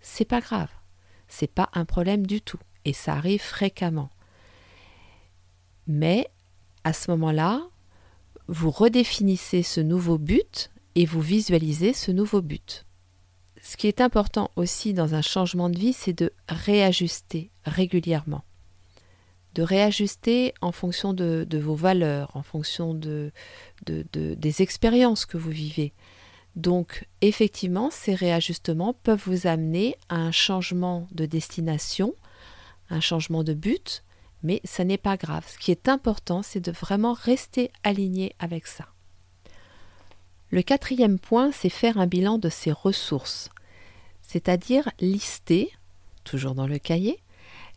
C'est 0.00 0.24
pas 0.24 0.40
grave, 0.40 0.70
c'est 1.28 1.50
pas 1.50 1.68
un 1.72 1.84
problème 1.84 2.26
du 2.26 2.40
tout. 2.40 2.60
et 2.84 2.92
ça 2.92 3.14
arrive 3.14 3.42
fréquemment. 3.42 4.10
Mais 5.88 6.28
à 6.84 6.92
ce 6.92 7.10
moment-là, 7.10 7.62
vous 8.48 8.70
redéfinissez 8.70 9.62
ce 9.62 9.80
nouveau 9.80 10.18
but 10.18 10.70
et 10.94 11.04
vous 11.04 11.20
visualisez 11.20 11.92
ce 11.92 12.10
nouveau 12.10 12.42
but. 12.42 12.86
Ce 13.62 13.76
qui 13.76 13.88
est 13.88 14.00
important 14.00 14.50
aussi 14.56 14.94
dans 14.94 15.14
un 15.14 15.22
changement 15.22 15.68
de 15.68 15.78
vie, 15.78 15.92
c'est 15.92 16.12
de 16.12 16.32
réajuster 16.48 17.50
régulièrement. 17.64 18.44
De 19.54 19.62
réajuster 19.62 20.54
en 20.60 20.70
fonction 20.70 21.12
de, 21.12 21.46
vos 21.58 21.74
valeurs, 21.74 22.30
en 22.34 22.42
fonction 22.42 22.94
de, 22.94 23.32
des 23.84 24.62
expériences 24.62 25.26
que 25.26 25.36
vous 25.36 25.50
vivez. 25.50 25.94
Donc 26.54 27.06
effectivement, 27.20 27.90
ces 27.90 28.14
réajustements 28.14 28.94
peuvent 28.94 29.22
vous 29.26 29.46
amener 29.46 29.96
à 30.08 30.16
un 30.16 30.32
changement 30.32 31.08
de 31.12 31.26
destination, 31.26 32.14
un 32.88 33.00
changement 33.00 33.44
de 33.44 33.52
but, 33.52 34.04
mais 34.46 34.60
ça 34.62 34.84
n'est 34.84 34.96
pas 34.96 35.16
grave. 35.16 35.44
Ce 35.48 35.58
qui 35.58 35.72
est 35.72 35.88
important, 35.88 36.40
c'est 36.40 36.60
de 36.60 36.70
vraiment 36.70 37.14
rester 37.14 37.72
aligné 37.82 38.32
avec 38.38 38.68
ça. 38.68 38.86
Le 40.50 40.62
quatrième 40.62 41.18
point, 41.18 41.50
c'est 41.50 41.68
faire 41.68 41.98
un 41.98 42.06
bilan 42.06 42.38
de 42.38 42.48
ses 42.48 42.70
ressources, 42.70 43.50
c'est-à-dire 44.22 44.88
lister, 45.00 45.72
toujours 46.22 46.54
dans 46.54 46.68
le 46.68 46.78
cahier, 46.78 47.18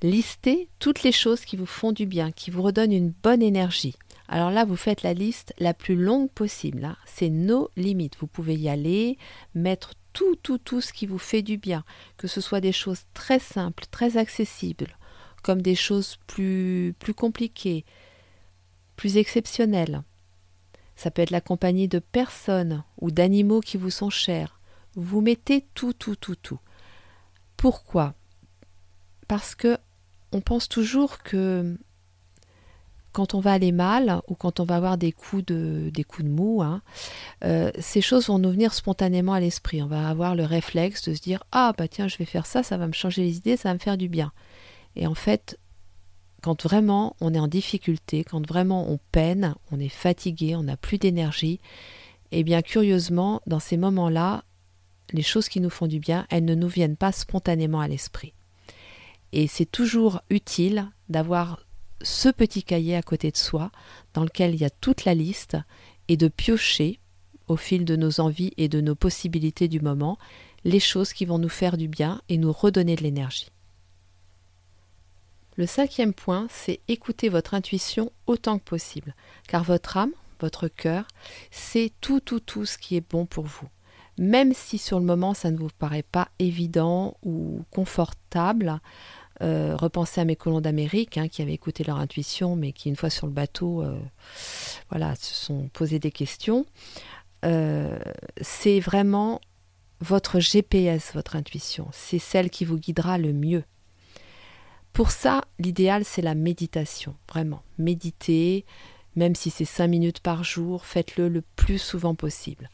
lister 0.04 0.70
toutes 0.78 1.02
les 1.02 1.12
choses 1.12 1.44
qui 1.44 1.58
vous 1.58 1.66
font 1.66 1.92
du 1.92 2.06
bien, 2.06 2.32
qui 2.32 2.52
vous 2.52 2.62
redonnent 2.62 2.94
une 2.94 3.14
bonne 3.24 3.42
énergie. 3.42 3.96
Alors 4.28 4.52
là, 4.52 4.64
vous 4.64 4.76
faites 4.76 5.02
la 5.02 5.16
liste 5.16 5.56
la 5.58 5.74
plus 5.74 5.96
longue 5.96 6.30
possible. 6.30 6.86
Hein. 6.86 6.98
C'est 7.08 7.30
nos 7.30 7.72
limites. 7.78 8.18
Vous 8.20 8.28
pouvez 8.28 8.54
y 8.54 8.70
aller, 8.70 9.18
mettre 9.56 9.96
tout, 10.14 10.36
tout, 10.36 10.60
tout 10.60 10.82
ce 10.82 10.94
qui 10.94 11.08
vous 11.08 11.18
fait 11.18 11.42
du 11.42 11.58
bien, 11.58 11.84
que 12.18 12.28
ce 12.28 12.40
soit 12.40 12.62
des 12.62 12.72
choses 12.72 13.06
très 13.16 13.40
simples, 13.40 13.86
très 13.90 14.18
accessibles, 14.18 14.99
comme 15.42 15.62
des 15.62 15.76
choses 15.76 16.18
plus, 16.28 16.94
plus 17.00 17.14
compliquées, 17.14 17.86
plus 18.96 19.18
exceptionnelles. 19.18 20.04
Ça 20.96 21.12
peut 21.12 21.22
être 21.22 21.32
la 21.32 21.42
compagnie 21.42 21.88
de 21.88 22.00
personnes 22.00 22.84
ou 23.00 23.12
d'animaux 23.12 23.62
qui 23.62 23.78
vous 23.78 23.90
sont 23.90 24.10
chers. 24.10 24.60
Vous 24.96 25.22
mettez 25.22 25.66
tout, 25.74 25.94
tout, 25.94 26.16
tout, 26.16 26.36
tout. 26.36 26.60
Pourquoi? 27.56 28.14
Parce 29.28 29.56
que 29.56 29.78
on 30.32 30.42
pense 30.42 30.70
toujours 30.70 31.20
que 31.24 31.78
quand 33.12 33.34
on 33.34 33.40
va 33.40 33.54
aller 33.54 33.72
mal 33.72 34.22
ou 34.28 34.36
quand 34.36 34.60
on 34.60 34.64
va 34.64 34.76
avoir 34.76 34.98
des 34.98 35.12
coups 35.12 35.46
de, 35.46 35.90
des 35.94 36.06
mou, 36.24 36.62
hein, 36.62 36.82
euh, 37.44 37.72
ces 37.80 38.02
choses 38.02 38.28
vont 38.28 38.40
nous 38.40 38.52
venir 38.52 38.74
spontanément 38.74 39.34
à 39.34 39.40
l'esprit. 39.40 39.82
On 39.82 39.88
va 39.88 40.08
avoir 40.08 40.36
le 40.36 40.44
réflexe 40.44 41.10
de 41.10 41.14
se 41.14 41.22
dire 41.22 41.44
Ah, 41.52 41.74
bah 41.78 41.88
tiens, 41.88 42.08
je 42.08 42.18
vais 42.18 42.26
faire 42.26 42.46
ça, 42.46 42.64
ça 42.64 42.78
va 42.78 42.88
me 42.88 42.94
changer 42.94 43.24
les 43.24 43.38
idées, 43.38 43.58
ça 43.58 43.70
va 43.70 43.74
me 43.74 43.80
faire 43.80 43.98
du 43.98 44.10
bien. 44.10 44.32
Et 44.96 45.08
en 45.08 45.16
fait, 45.16 45.60
quand 46.42 46.64
vraiment 46.64 47.16
on 47.22 47.34
est 47.34 47.40
en 47.40 47.48
difficulté, 47.48 48.24
quand 48.24 48.46
vraiment 48.48 48.90
on 48.90 49.00
peine, 49.12 49.56
on 49.72 49.80
est 49.80 49.90
fatigué, 49.90 50.56
on 50.56 50.64
n'a 50.64 50.78
plus 50.78 50.98
d'énergie, 50.98 51.60
eh 52.32 52.44
bien 52.44 52.62
curieusement, 52.62 53.42
dans 53.48 53.60
ces 53.60 53.78
moments-là, 53.78 54.44
les 55.12 55.24
choses 55.24 55.50
qui 55.50 55.60
nous 55.60 55.70
font 55.70 55.88
du 55.88 56.00
bien, 56.00 56.28
elles 56.30 56.46
ne 56.46 56.56
nous 56.56 56.68
viennent 56.68 56.98
pas 56.98 57.12
spontanément 57.12 57.80
à 57.80 57.88
l'esprit. 57.88 58.34
Et 59.32 59.48
c'est 59.48 59.66
toujours 59.66 60.22
utile 60.30 60.90
d'avoir 61.10 61.66
ce 62.02 62.30
petit 62.30 62.64
cahier 62.64 62.96
à 62.96 63.02
côté 63.02 63.32
de 63.32 63.38
soi, 63.38 63.72
dans 64.14 64.24
lequel 64.24 64.54
il 64.54 64.62
y 64.62 64.66
a 64.66 64.70
toute 64.70 65.06
la 65.06 65.14
liste, 65.14 65.58
et 66.08 66.18
de 66.18 66.28
piocher, 66.28 67.00
au 67.48 67.56
fil 67.56 67.86
de 67.86 67.96
nos 67.96 68.20
envies 68.20 68.54
et 68.58 68.68
de 68.68 68.82
nos 68.82 68.96
possibilités 68.96 69.68
du 69.68 69.80
moment, 69.80 70.18
les 70.64 70.80
choses 70.80 71.14
qui 71.14 71.26
vont 71.26 71.40
nous 71.40 71.50
faire 71.50 71.78
du 71.78 71.88
bien 71.88 72.22
et 72.30 72.38
nous 72.38 72.52
redonner 72.52 72.96
de 72.96 73.04
l'énergie. 73.04 73.50
Le 75.60 75.66
cinquième 75.66 76.14
point, 76.14 76.48
c'est 76.50 76.80
écouter 76.88 77.28
votre 77.28 77.54
intuition 77.54 78.14
autant 78.28 78.60
que 78.60 78.64
possible, 78.64 79.14
car 79.46 79.66
votre 79.66 79.98
âme, 79.98 80.14
votre 80.40 80.70
cœur, 80.70 81.04
c'est 81.52 81.92
tout, 82.00 82.22
tout, 82.22 82.40
tout 82.40 82.66
ce 82.66 82.78
qui 82.78 82.96
est 82.96 83.06
bon 83.06 83.26
pour 83.26 83.44
vous. 83.44 83.68
Même 84.18 84.54
si 84.54 84.78
sur 84.78 85.00
le 85.00 85.06
moment 85.06 85.34
ça 85.34 85.52
ne 85.52 85.58
vous 85.58 85.68
paraît 85.78 86.06
pas 86.10 86.30
évident 86.40 87.18
ou 87.24 87.66
confortable, 87.72 88.80
euh, 89.42 89.76
repensez 89.76 90.22
à 90.22 90.24
mes 90.24 90.38
colons 90.38 90.62
d'Amérique 90.62 91.18
hein, 91.18 91.28
qui 91.28 91.42
avaient 91.42 91.56
écouté 91.56 91.84
leur 91.84 91.98
intuition, 91.98 92.56
mais 92.56 92.72
qui 92.72 92.88
une 92.88 92.96
fois 92.96 93.10
sur 93.10 93.28
le 93.28 93.34
bateau, 93.34 93.84
euh, 93.84 94.00
voilà, 94.90 95.14
se 95.16 95.36
sont 95.36 95.68
posés 95.74 96.00
des 96.00 96.12
questions. 96.12 96.66
Euh, 97.44 98.00
c'est 98.40 98.80
vraiment 98.80 99.42
votre 100.00 100.40
GPS, 100.40 101.12
votre 101.14 101.36
intuition. 101.36 101.90
C'est 101.92 102.18
celle 102.18 102.50
qui 102.50 102.64
vous 102.64 102.78
guidera 102.78 103.18
le 103.18 103.34
mieux. 103.34 103.66
Pour 105.00 105.12
ça, 105.12 105.46
l'idéal, 105.60 106.04
c'est 106.04 106.22
la 106.22 106.36
méditation, 106.36 107.16
vraiment. 107.30 107.64
Méditez, 107.78 108.66
même 109.16 109.34
si 109.34 109.50
c'est 109.50 109.64
cinq 109.64 109.88
minutes 109.88 110.20
par 110.20 110.44
jour, 110.44 110.86
faites-le 110.86 111.30
le 111.30 111.42
plus 111.56 111.78
souvent 111.78 112.16
possible. 112.16 112.70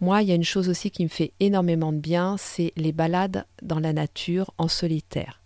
Moi, 0.00 0.22
il 0.22 0.28
y 0.28 0.30
a 0.30 0.36
une 0.36 0.44
chose 0.44 0.68
aussi 0.68 0.92
qui 0.92 1.02
me 1.02 1.08
fait 1.08 1.32
énormément 1.40 1.92
de 1.92 1.98
bien, 1.98 2.36
c'est 2.36 2.72
les 2.76 2.92
balades 2.92 3.46
dans 3.62 3.80
la 3.80 3.92
nature 3.92 4.54
en 4.58 4.68
solitaire. 4.68 5.40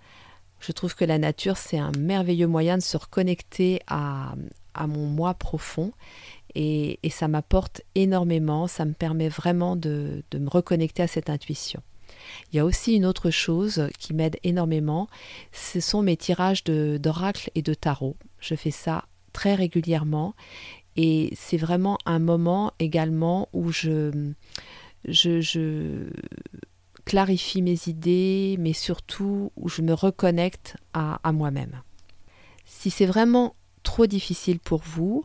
Je 0.61 0.73
trouve 0.73 0.95
que 0.95 1.07
la 1.07 1.17
nature, 1.17 1.57
c'est 1.57 1.79
un 1.79 1.93
merveilleux 1.99 2.47
moyen 2.47 2.77
de 2.77 2.83
se 2.83 2.99
reconnecter 2.99 3.81
à, 3.87 4.35
mon 4.87 5.07
moi 5.07 5.33
profond 5.33 5.93
et, 6.55 6.99
ça 7.09 7.29
m'apporte 7.29 7.81
énormément, 7.95 8.67
ça 8.67 8.85
me 8.85 8.93
permet 8.93 9.31
vraiment 9.31 9.75
de 9.75 10.23
me 10.35 10.51
reconnecter 10.51 11.03
à 11.03 11.07
cette 11.07 11.31
intuition. 11.31 11.81
Il 12.53 12.57
y 12.57 12.59
a 12.59 12.65
aussi 12.65 12.95
une 12.95 13.07
autre 13.07 13.31
chose 13.31 13.89
qui 13.99 14.15
m'aide 14.15 14.39
énormément, 14.43 15.09
ce 15.53 15.81
sont 15.81 16.03
mes 16.03 16.17
tirages 16.17 16.65
d'oracle 16.65 17.51
et 17.55 17.63
de 17.63 17.75
tarot. 17.75 18.17
Je 18.39 18.55
fais 18.55 18.71
ça 18.71 19.05
très 19.33 19.55
régulièrement 19.55 20.35
et 20.97 21.33
c'est 21.37 21.57
vraiment 21.57 21.99
un 22.07 22.19
moment 22.19 22.73
également 22.79 23.49
où 23.53 23.71
je, 23.73 24.31
clarifie 27.05 27.61
mes 27.61 27.79
idées, 27.87 28.57
mais 28.59 28.73
surtout 28.73 29.53
où 29.57 29.69
je 29.69 29.83
me 29.83 29.93
reconnecte 29.93 30.77
à 30.95 31.33
moi-même. 31.33 31.83
Si 32.65 32.91
c'est 32.91 33.07
vraiment 33.07 33.55
trop 33.83 34.07
difficile 34.07 34.59
pour 34.59 34.81
vous, 34.83 35.25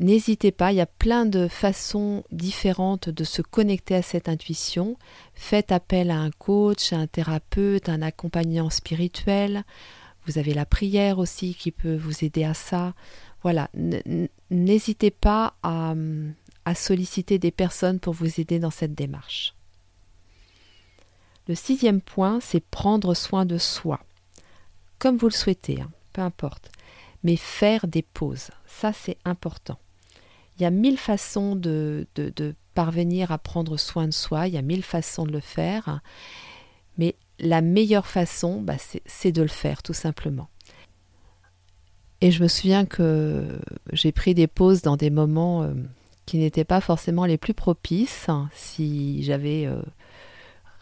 N'hésitez 0.00 0.50
pas, 0.50 0.72
il 0.72 0.76
y 0.76 0.80
a 0.80 0.86
plein 0.86 1.26
de 1.26 1.46
façons 1.46 2.24
différentes 2.32 3.10
de 3.10 3.22
se 3.22 3.42
connecter 3.42 3.94
à 3.94 4.00
cette 4.00 4.30
intuition. 4.30 4.96
Faites 5.34 5.72
appel 5.72 6.10
à 6.10 6.18
un 6.18 6.30
coach, 6.30 6.94
à 6.94 6.96
un 6.96 7.06
thérapeute, 7.06 7.90
un 7.90 8.00
accompagnant 8.00 8.70
spirituel. 8.70 9.62
Vous 10.24 10.38
avez 10.38 10.54
la 10.54 10.64
prière 10.64 11.18
aussi 11.18 11.54
qui 11.54 11.70
peut 11.70 11.96
vous 11.96 12.24
aider 12.24 12.44
à 12.44 12.54
ça. 12.54 12.94
Voilà, 13.42 13.68
n'hésitez 14.50 15.10
pas 15.10 15.52
à, 15.62 15.94
à 16.64 16.74
solliciter 16.74 17.38
des 17.38 17.50
personnes 17.50 18.00
pour 18.00 18.14
vous 18.14 18.40
aider 18.40 18.58
dans 18.58 18.70
cette 18.70 18.94
démarche. 18.94 19.54
Le 21.46 21.54
sixième 21.54 22.00
point, 22.00 22.40
c'est 22.40 22.64
prendre 22.64 23.12
soin 23.12 23.44
de 23.44 23.58
soi. 23.58 24.00
Comme 24.98 25.18
vous 25.18 25.28
le 25.28 25.34
souhaitez, 25.34 25.82
hein, 25.82 25.90
peu 26.14 26.22
importe. 26.22 26.70
Mais 27.22 27.36
faire 27.36 27.86
des 27.86 28.02
pauses, 28.02 28.48
ça 28.66 28.94
c'est 28.94 29.18
important. 29.26 29.78
Il 30.60 30.64
y 30.64 30.66
a 30.66 30.70
mille 30.70 30.98
façons 30.98 31.56
de, 31.56 32.06
parvenir 32.74 33.32
à 33.32 33.38
prendre 33.38 33.78
soin 33.78 34.06
de 34.06 34.12
soi, 34.12 34.46
il 34.46 34.54
y 34.54 34.58
a 34.58 34.62
mille 34.62 34.84
façons 34.84 35.24
de 35.24 35.32
le 35.32 35.40
faire, 35.40 36.00
mais 36.98 37.16
la 37.38 37.62
meilleure 37.62 38.06
façon, 38.06 38.60
bah, 38.60 38.74
c'est 39.06 39.32
de 39.32 39.40
le 39.40 39.48
faire 39.48 39.82
tout 39.82 39.94
simplement. 39.94 40.50
Et 42.20 42.30
je 42.30 42.42
me 42.42 42.48
souviens 42.48 42.84
que 42.84 43.58
j'ai 43.92 44.12
pris 44.12 44.34
des 44.34 44.46
pauses 44.46 44.82
dans 44.82 44.98
des 44.98 45.08
moments 45.08 45.62
euh, 45.62 45.72
qui 46.26 46.36
n'étaient 46.36 46.64
pas 46.64 46.82
forcément 46.82 47.24
les 47.24 47.38
plus 47.38 47.54
propices, 47.54 48.28
hein, 48.28 48.50
si 48.52 49.22
j'avais 49.22 49.64
euh, 49.64 49.80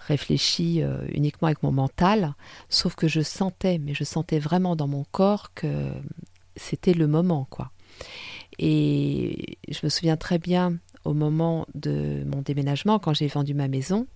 réfléchi 0.08 0.82
euh, 0.82 1.06
uniquement 1.14 1.46
avec 1.46 1.62
mon 1.62 1.70
mental, 1.70 2.34
sauf 2.68 2.96
que 2.96 3.06
je 3.06 3.20
sentais, 3.20 3.78
mais 3.78 3.94
je 3.94 4.02
sentais 4.02 4.40
vraiment 4.40 4.74
dans 4.74 4.88
mon 4.88 5.04
corps 5.12 5.54
que 5.54 5.92
c'était 6.56 6.94
le 6.94 7.06
moment, 7.06 7.46
quoi. 7.48 7.70
Et 8.58 9.58
je 9.68 9.78
me 9.84 9.88
souviens 9.88 10.16
très 10.16 10.38
bien 10.38 10.78
au 11.04 11.14
moment 11.14 11.66
de 11.74 12.24
mon 12.26 12.42
déménagement, 12.42 12.98
quand 12.98 13.14
j'ai 13.14 13.28
vendu 13.28 13.54
ma 13.54 13.68
maison, 13.68 14.06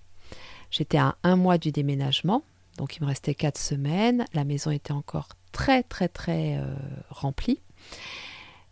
j'étais 0.71 0.99
à 0.99 1.17
un 1.23 1.37
mois 1.37 1.59
du 1.59 1.73
déménagement, 1.73 2.43
donc 2.77 2.97
il 2.97 3.03
me 3.03 3.07
restait 3.07 3.35
quatre 3.35 3.59
semaines, 3.59 4.25
la 4.35 4.45
maison 4.45 4.71
était 4.71 4.93
encore 4.93 5.29
très 5.53 5.83
très 5.83 6.09
très 6.09 6.57
euh, 6.57 6.75
remplie. 7.11 7.61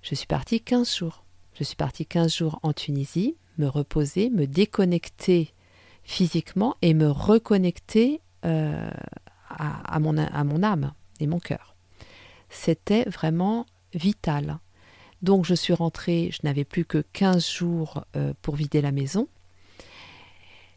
Je 0.02 0.14
suis 0.14 0.26
partie 0.26 0.60
15 0.60 0.96
jours. 0.96 1.24
Je 1.54 1.64
suis 1.64 1.76
partie 1.76 2.06
15 2.06 2.34
jours 2.34 2.58
en 2.62 2.72
Tunisie, 2.72 3.36
me 3.58 3.66
reposer, 3.66 4.30
me 4.30 4.46
déconnecter 4.46 5.52
physiquement 6.04 6.76
et 6.80 6.94
me 6.94 7.10
reconnecter 7.10 8.20
euh, 8.46 8.90
à, 9.50 10.00
mon, 10.00 10.16
à 10.16 10.44
mon 10.44 10.62
âme 10.62 10.92
et 11.20 11.26
mon 11.26 11.38
cœur. 11.38 11.74
C'était 12.48 13.04
vraiment 13.04 13.66
vital. 13.92 14.58
Donc 15.22 15.44
je 15.44 15.54
suis 15.54 15.74
rentrée, 15.74 16.30
je 16.32 16.40
n'avais 16.44 16.64
plus 16.64 16.84
que 16.84 17.04
15 17.12 17.48
jours 17.48 18.04
euh, 18.16 18.32
pour 18.42 18.56
vider 18.56 18.80
la 18.80 18.92
maison. 18.92 19.28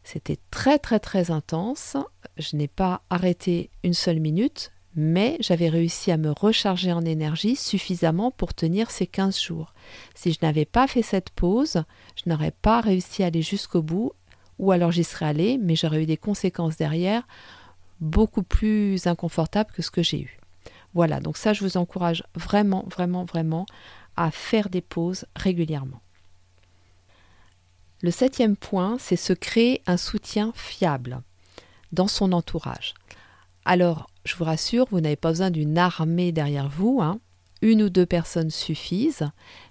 C'était 0.03 0.37
très 0.51 0.79
très 0.79 0.99
très 0.99 1.31
intense. 1.31 1.95
je 2.37 2.57
n'ai 2.57 2.67
pas 2.67 3.01
arrêté 3.09 3.69
une 3.83 3.93
seule 3.93 4.19
minute, 4.19 4.71
mais 4.95 5.37
j'avais 5.39 5.69
réussi 5.69 6.11
à 6.11 6.17
me 6.17 6.31
recharger 6.31 6.91
en 6.91 7.05
énergie 7.05 7.55
suffisamment 7.55 8.31
pour 8.31 8.53
tenir 8.53 8.91
ces 8.91 9.07
15 9.07 9.39
jours. 9.39 9.73
Si 10.13 10.33
je 10.33 10.39
n'avais 10.41 10.65
pas 10.65 10.87
fait 10.87 11.01
cette 11.01 11.29
pause, 11.29 11.83
je 12.15 12.29
n'aurais 12.29 12.51
pas 12.51 12.81
réussi 12.81 13.23
à 13.23 13.27
aller 13.27 13.41
jusqu'au 13.41 13.81
bout, 13.81 14.11
ou 14.59 14.71
alors 14.71 14.91
j'y 14.91 15.03
serais 15.03 15.25
allé, 15.25 15.57
mais 15.57 15.75
j'aurais 15.75 16.03
eu 16.03 16.05
des 16.05 16.17
conséquences 16.17 16.77
derrière 16.77 17.25
beaucoup 18.01 18.43
plus 18.43 19.07
inconfortables 19.07 19.71
que 19.71 19.81
ce 19.81 19.89
que 19.89 20.03
j'ai 20.03 20.21
eu. 20.21 20.37
Voilà, 20.93 21.19
donc 21.19 21.37
ça, 21.37 21.53
je 21.53 21.63
vous 21.63 21.77
encourage 21.77 22.23
vraiment, 22.35 22.85
vraiment, 22.87 23.25
vraiment 23.25 23.65
à 24.15 24.31
faire 24.31 24.69
des 24.69 24.81
pauses 24.81 25.25
régulièrement. 25.35 26.01
Le 28.01 28.11
septième 28.11 28.57
point, 28.57 28.97
c'est 28.99 29.15
se 29.15 29.33
créer 29.33 29.81
un 29.87 29.97
soutien 29.97 30.51
fiable 30.55 31.21
dans 31.93 32.07
son 32.07 32.33
entourage. 32.33 32.93
Alors, 33.65 34.09
je 34.25 34.35
vous 34.35 34.43
rassure, 34.43 34.87
vous 34.91 34.99
n'avez 34.99 35.15
pas 35.15 35.29
besoin 35.29 35.51
d'une 35.51 35.77
armée 35.77 36.31
derrière 36.31 36.67
vous, 36.67 36.99
hein. 37.01 37.19
une 37.61 37.83
ou 37.83 37.89
deux 37.89 38.05
personnes 38.05 38.49
suffisent, 38.49 39.29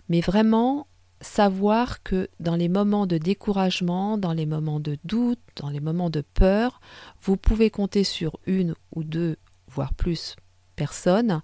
mais 0.08 0.20
vraiment 0.20 0.86
savoir 1.20 2.02
que 2.02 2.28
dans 2.40 2.56
les 2.56 2.68
moments 2.68 3.06
de 3.06 3.18
découragement, 3.18 4.18
dans 4.18 4.32
les 4.32 4.46
moments 4.46 4.80
de 4.80 4.98
doute, 5.04 5.38
dans 5.56 5.68
les 5.68 5.80
moments 5.80 6.10
de 6.10 6.22
peur, 6.22 6.80
vous 7.20 7.36
pouvez 7.36 7.70
compter 7.70 8.02
sur 8.02 8.38
une 8.46 8.74
ou 8.94 9.04
deux, 9.04 9.36
voire 9.68 9.94
plus 9.94 10.36
personnes 10.82 11.42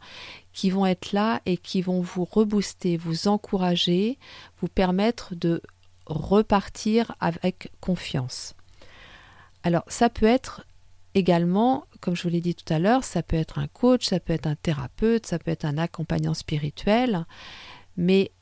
qui 0.52 0.68
vont 0.68 0.84
être 0.84 1.12
là 1.12 1.40
et 1.46 1.56
qui 1.56 1.80
vont 1.80 2.00
vous 2.00 2.24
rebooster, 2.24 2.96
vous 2.96 3.28
encourager, 3.28 4.18
vous 4.60 4.66
permettre 4.66 5.36
de 5.36 5.62
repartir 6.06 7.14
avec 7.20 7.70
confiance. 7.80 8.54
Alors 9.62 9.84
ça 9.86 10.10
peut 10.10 10.26
être 10.26 10.66
également, 11.14 11.84
comme 12.00 12.16
je 12.16 12.24
vous 12.24 12.30
l'ai 12.30 12.40
dit 12.40 12.56
tout 12.56 12.72
à 12.72 12.80
l'heure, 12.80 13.04
ça 13.04 13.22
peut 13.22 13.36
être 13.36 13.60
un 13.60 13.68
coach, 13.68 14.06
ça 14.06 14.18
peut 14.18 14.32
être 14.32 14.48
un 14.48 14.56
thérapeute, 14.56 15.26
ça 15.26 15.38
peut 15.38 15.52
être 15.52 15.64
un 15.64 15.78
accompagnant 15.78 16.34
spirituel, 16.34 17.24
mais 17.96 18.32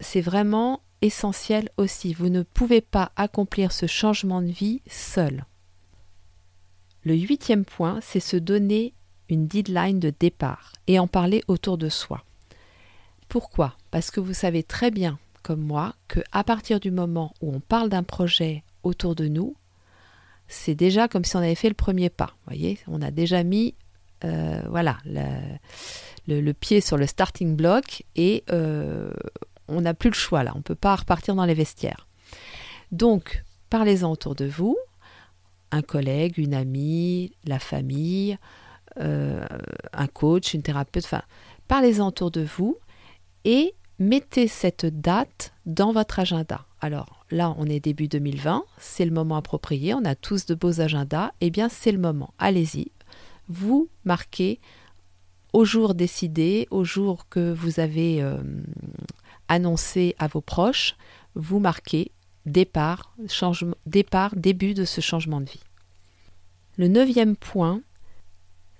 c'est 0.00 0.20
vraiment 0.20 0.82
essentiel 1.00 1.70
aussi. 1.78 2.12
Vous 2.12 2.28
ne 2.28 2.42
pouvez 2.42 2.82
pas 2.82 3.12
accomplir 3.16 3.72
ce 3.72 3.86
changement 3.86 4.42
de 4.42 4.52
vie 4.62 4.82
seul. 4.86 5.46
Le 7.02 7.14
huitième 7.14 7.64
point, 7.64 8.00
c'est 8.02 8.20
se 8.20 8.36
donner 8.36 8.92
deadline 9.36 10.00
de 10.00 10.12
départ 10.18 10.72
et 10.86 10.98
en 10.98 11.06
parler 11.06 11.42
autour 11.48 11.78
de 11.78 11.88
soi. 11.88 12.24
Pourquoi? 13.28 13.76
Parce 13.90 14.10
que 14.10 14.20
vous 14.20 14.34
savez 14.34 14.62
très 14.62 14.90
bien, 14.90 15.18
comme 15.42 15.60
moi, 15.60 15.94
que 16.08 16.20
à 16.32 16.44
partir 16.44 16.80
du 16.80 16.90
moment 16.90 17.34
où 17.40 17.54
on 17.54 17.60
parle 17.60 17.88
d'un 17.88 18.02
projet 18.02 18.64
autour 18.82 19.14
de 19.14 19.28
nous, 19.28 19.56
c'est 20.46 20.74
déjà 20.74 21.08
comme 21.08 21.24
si 21.24 21.36
on 21.36 21.40
avait 21.40 21.54
fait 21.54 21.68
le 21.68 21.74
premier 21.74 22.10
pas. 22.10 22.34
voyez, 22.46 22.78
on 22.86 23.02
a 23.02 23.10
déjà 23.10 23.42
mis 23.42 23.74
euh, 24.24 24.62
voilà 24.68 24.98
le, 26.26 26.52
pied 26.52 26.80
sur 26.80 26.96
le 26.96 27.06
starting 27.06 27.56
block 27.56 28.04
et 28.16 28.44
euh, 28.50 29.10
on 29.68 29.82
n'a 29.82 29.94
plus 29.94 30.10
le 30.10 30.14
choix 30.14 30.44
là. 30.44 30.52
On 30.54 30.58
ne 30.58 30.62
peut 30.62 30.74
pas 30.74 30.96
repartir 30.96 31.34
dans 31.34 31.44
les 31.44 31.54
vestiaires. 31.54 32.06
Donc, 32.92 33.42
parlez-en 33.70 34.10
autour 34.10 34.34
de 34.34 34.46
vous, 34.46 34.76
un 35.72 35.82
collègue, 35.82 36.38
une 36.38 36.54
amie, 36.54 37.32
la 37.44 37.58
famille, 37.58 38.38
euh, 39.00 39.44
un 39.92 40.06
coach, 40.06 40.54
une 40.54 40.62
thérapeute, 40.62 41.04
enfin, 41.04 41.22
parlez-en 41.68 42.08
autour 42.08 42.30
de 42.30 42.42
vous 42.42 42.78
et 43.44 43.74
mettez 43.98 44.48
cette 44.48 44.86
date 44.86 45.52
dans 45.66 45.92
votre 45.92 46.18
agenda. 46.18 46.66
Alors 46.80 47.24
là, 47.30 47.54
on 47.58 47.66
est 47.66 47.80
début 47.80 48.08
2020, 48.08 48.64
c'est 48.78 49.04
le 49.04 49.10
moment 49.10 49.36
approprié, 49.36 49.94
on 49.94 50.04
a 50.04 50.14
tous 50.14 50.46
de 50.46 50.54
beaux 50.54 50.80
agendas, 50.80 51.32
eh 51.40 51.50
bien 51.50 51.68
c'est 51.68 51.92
le 51.92 51.98
moment, 51.98 52.34
allez-y, 52.38 52.90
vous 53.48 53.88
marquez 54.04 54.60
au 55.52 55.64
jour 55.64 55.94
décidé, 55.94 56.66
au 56.70 56.84
jour 56.84 57.28
que 57.28 57.52
vous 57.52 57.78
avez 57.78 58.20
euh, 58.20 58.42
annoncé 59.48 60.14
à 60.18 60.26
vos 60.26 60.40
proches, 60.40 60.96
vous 61.34 61.60
marquez 61.60 62.10
départ, 62.44 63.14
départ, 63.86 64.34
début 64.36 64.74
de 64.74 64.84
ce 64.84 65.00
changement 65.00 65.40
de 65.40 65.48
vie. 65.48 65.62
Le 66.76 66.88
neuvième 66.88 67.36
point, 67.36 67.80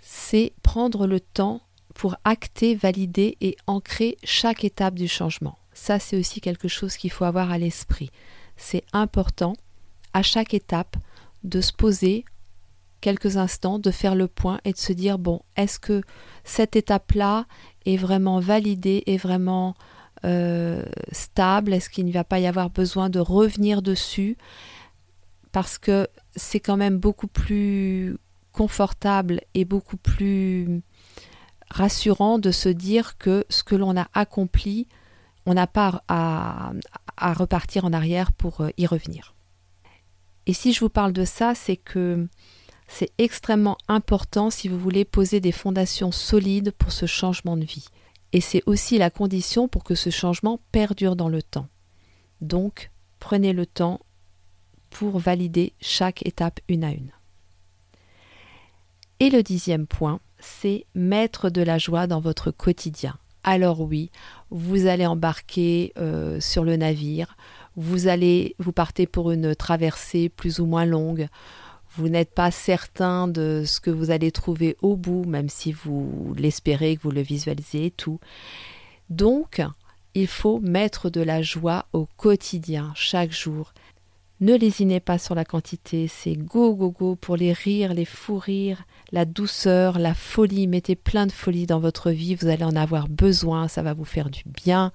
c'est 0.06 0.52
prendre 0.62 1.06
le 1.06 1.18
temps 1.18 1.62
pour 1.94 2.16
acter, 2.24 2.74
valider 2.74 3.38
et 3.40 3.56
ancrer 3.66 4.18
chaque 4.22 4.62
étape 4.62 4.94
du 4.94 5.08
changement. 5.08 5.58
Ça, 5.72 5.98
c'est 5.98 6.18
aussi 6.18 6.42
quelque 6.42 6.68
chose 6.68 6.98
qu'il 6.98 7.10
faut 7.10 7.24
avoir 7.24 7.50
à 7.50 7.56
l'esprit. 7.56 8.10
C'est 8.56 8.84
important, 8.92 9.54
à 10.12 10.22
chaque 10.22 10.52
étape, 10.52 10.96
de 11.42 11.62
se 11.62 11.72
poser 11.72 12.26
quelques 13.00 13.38
instants, 13.38 13.78
de 13.78 13.90
faire 13.90 14.14
le 14.14 14.28
point 14.28 14.60
et 14.66 14.72
de 14.72 14.78
se 14.78 14.92
dire, 14.92 15.18
bon, 15.18 15.40
est-ce 15.56 15.78
que 15.78 16.02
cette 16.44 16.76
étape-là 16.76 17.46
est 17.86 17.96
vraiment 17.96 18.40
validée, 18.40 19.04
est 19.06 19.16
vraiment 19.16 19.74
euh, 20.24 20.84
stable? 21.12 21.72
Est-ce 21.72 21.88
qu'il 21.88 22.04
ne 22.04 22.12
va 22.12 22.24
pas 22.24 22.40
y 22.40 22.46
avoir 22.46 22.68
besoin 22.68 23.08
de 23.08 23.20
revenir 23.20 23.80
dessus? 23.80 24.36
Parce 25.50 25.78
que 25.78 26.08
c'est 26.36 26.60
quand 26.60 26.76
même 26.76 26.98
beaucoup 26.98 27.26
plus 27.26 28.18
confortable 28.54 29.40
et 29.52 29.64
beaucoup 29.64 29.96
plus 29.98 30.80
rassurant 31.70 32.38
de 32.38 32.52
se 32.52 32.68
dire 32.68 33.18
que 33.18 33.44
ce 33.50 33.64
que 33.64 33.74
l'on 33.74 33.96
a 33.96 34.06
accompli, 34.14 34.86
on 35.44 35.54
n'a 35.54 35.66
pas 35.66 36.04
à, 36.08 36.72
repartir 37.18 37.84
en 37.84 37.92
arrière 37.92 38.32
pour 38.32 38.60
euh, 38.60 38.70
y 38.78 38.86
revenir. 38.86 39.34
Et 40.46 40.52
si 40.52 40.72
je 40.72 40.80
vous 40.80 40.88
parle 40.88 41.12
de 41.12 41.24
ça, 41.24 41.54
c'est 41.54 41.76
que 41.76 42.28
c'est 42.86 43.10
extrêmement 43.18 43.76
important 43.88 44.50
si 44.50 44.68
vous 44.68 44.78
voulez 44.78 45.04
poser 45.04 45.40
des 45.40 45.52
fondations 45.52 46.12
solides 46.12 46.72
pour 46.72 46.92
ce 46.92 47.06
changement 47.06 47.56
de 47.56 47.64
vie. 47.64 47.88
Et 48.32 48.40
c'est 48.40 48.62
aussi 48.66 48.98
la 48.98 49.10
condition 49.10 49.68
pour 49.68 49.84
que 49.84 49.94
ce 49.94 50.10
changement 50.10 50.60
perdure 50.70 51.16
dans 51.16 51.28
le 51.28 51.42
temps. 51.42 51.68
Donc, 52.40 52.90
prenez 53.18 53.52
le 53.52 53.66
temps 53.66 54.00
pour 54.90 55.18
valider 55.18 55.72
chaque 55.80 56.24
étape 56.26 56.60
une 56.68 56.84
à 56.84 56.92
une. 56.92 57.10
Et 59.20 59.30
le 59.30 59.42
dixième 59.42 59.86
point, 59.86 60.20
c'est 60.38 60.86
mettre 60.94 61.50
de 61.50 61.62
la 61.62 61.78
joie 61.78 62.06
dans 62.06 62.20
votre 62.20 62.50
quotidien. 62.50 63.16
Alors 63.42 63.80
oui, 63.80 64.10
vous 64.50 64.86
allez 64.86 65.06
embarquer 65.06 65.92
euh, 65.98 66.40
sur 66.40 66.64
le 66.64 66.76
navire, 66.76 67.36
vous 67.76 68.08
allez, 68.08 68.54
vous 68.58 68.72
partez 68.72 69.06
pour 69.06 69.30
une 69.30 69.54
traversée 69.54 70.28
plus 70.28 70.60
ou 70.60 70.66
moins 70.66 70.84
longue. 70.84 71.28
Vous 71.96 72.08
n'êtes 72.08 72.34
pas 72.34 72.50
certain 72.50 73.28
de 73.28 73.62
ce 73.66 73.80
que 73.80 73.90
vous 73.90 74.10
allez 74.10 74.32
trouver 74.32 74.76
au 74.80 74.96
bout, 74.96 75.24
même 75.24 75.48
si 75.48 75.72
vous 75.72 76.34
l'espérez, 76.36 76.96
que 76.96 77.02
vous 77.02 77.10
le 77.10 77.20
visualisez 77.20 77.86
et 77.86 77.90
tout. 77.90 78.18
Donc, 79.10 79.62
il 80.14 80.26
faut 80.26 80.60
mettre 80.60 81.10
de 81.10 81.20
la 81.20 81.42
joie 81.42 81.86
au 81.92 82.06
quotidien, 82.16 82.92
chaque 82.94 83.32
jour. 83.32 83.74
Ne 84.44 84.56
lésinez 84.56 85.00
pas 85.00 85.16
sur 85.16 85.34
la 85.34 85.46
quantité, 85.46 86.06
c'est 86.06 86.34
go 86.34 86.74
go 86.74 86.90
go 86.90 87.16
pour 87.16 87.34
les 87.34 87.54
rires, 87.54 87.94
les 87.94 88.04
fous 88.04 88.36
rires, 88.36 88.84
la 89.10 89.24
douceur, 89.24 89.98
la 89.98 90.12
folie. 90.12 90.66
Mettez 90.66 90.96
plein 90.96 91.26
de 91.26 91.32
folie 91.32 91.64
dans 91.64 91.80
votre 91.80 92.10
vie, 92.10 92.34
vous 92.34 92.48
allez 92.48 92.62
en 92.62 92.76
avoir 92.76 93.08
besoin, 93.08 93.68
ça 93.68 93.80
va 93.80 93.94
vous 93.94 94.04
faire 94.04 94.28
du 94.28 94.42
bien 94.44 94.92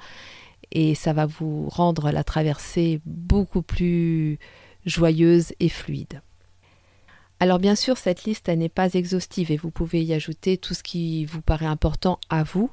et 0.72 0.94
ça 0.94 1.14
va 1.14 1.26
vous 1.26 1.68
rendre 1.68 2.12
la 2.12 2.24
traversée 2.24 3.02
beaucoup 3.08 3.64
plus 3.64 4.38
joyeuse 4.86 5.54
et 5.60 5.70
fluide. 5.70 6.22
Alors 7.40 7.58
bien 7.58 7.74
sûr, 7.74 7.98
cette 7.98 8.26
liste 8.26 8.50
n'est 8.50 8.70
pas 8.70 8.94
exhaustive 8.94 9.52
et 9.52 9.58
vous 9.58 9.72
pouvez 9.72 10.04
y 10.04 10.14
ajouter 10.14 10.58
tout 10.58 10.76
ce 10.76 10.84
qui 10.84 11.26
vous 11.26 11.42
paraît 11.42 11.66
important 11.66 12.20
à 12.30 12.44
vous. 12.44 12.70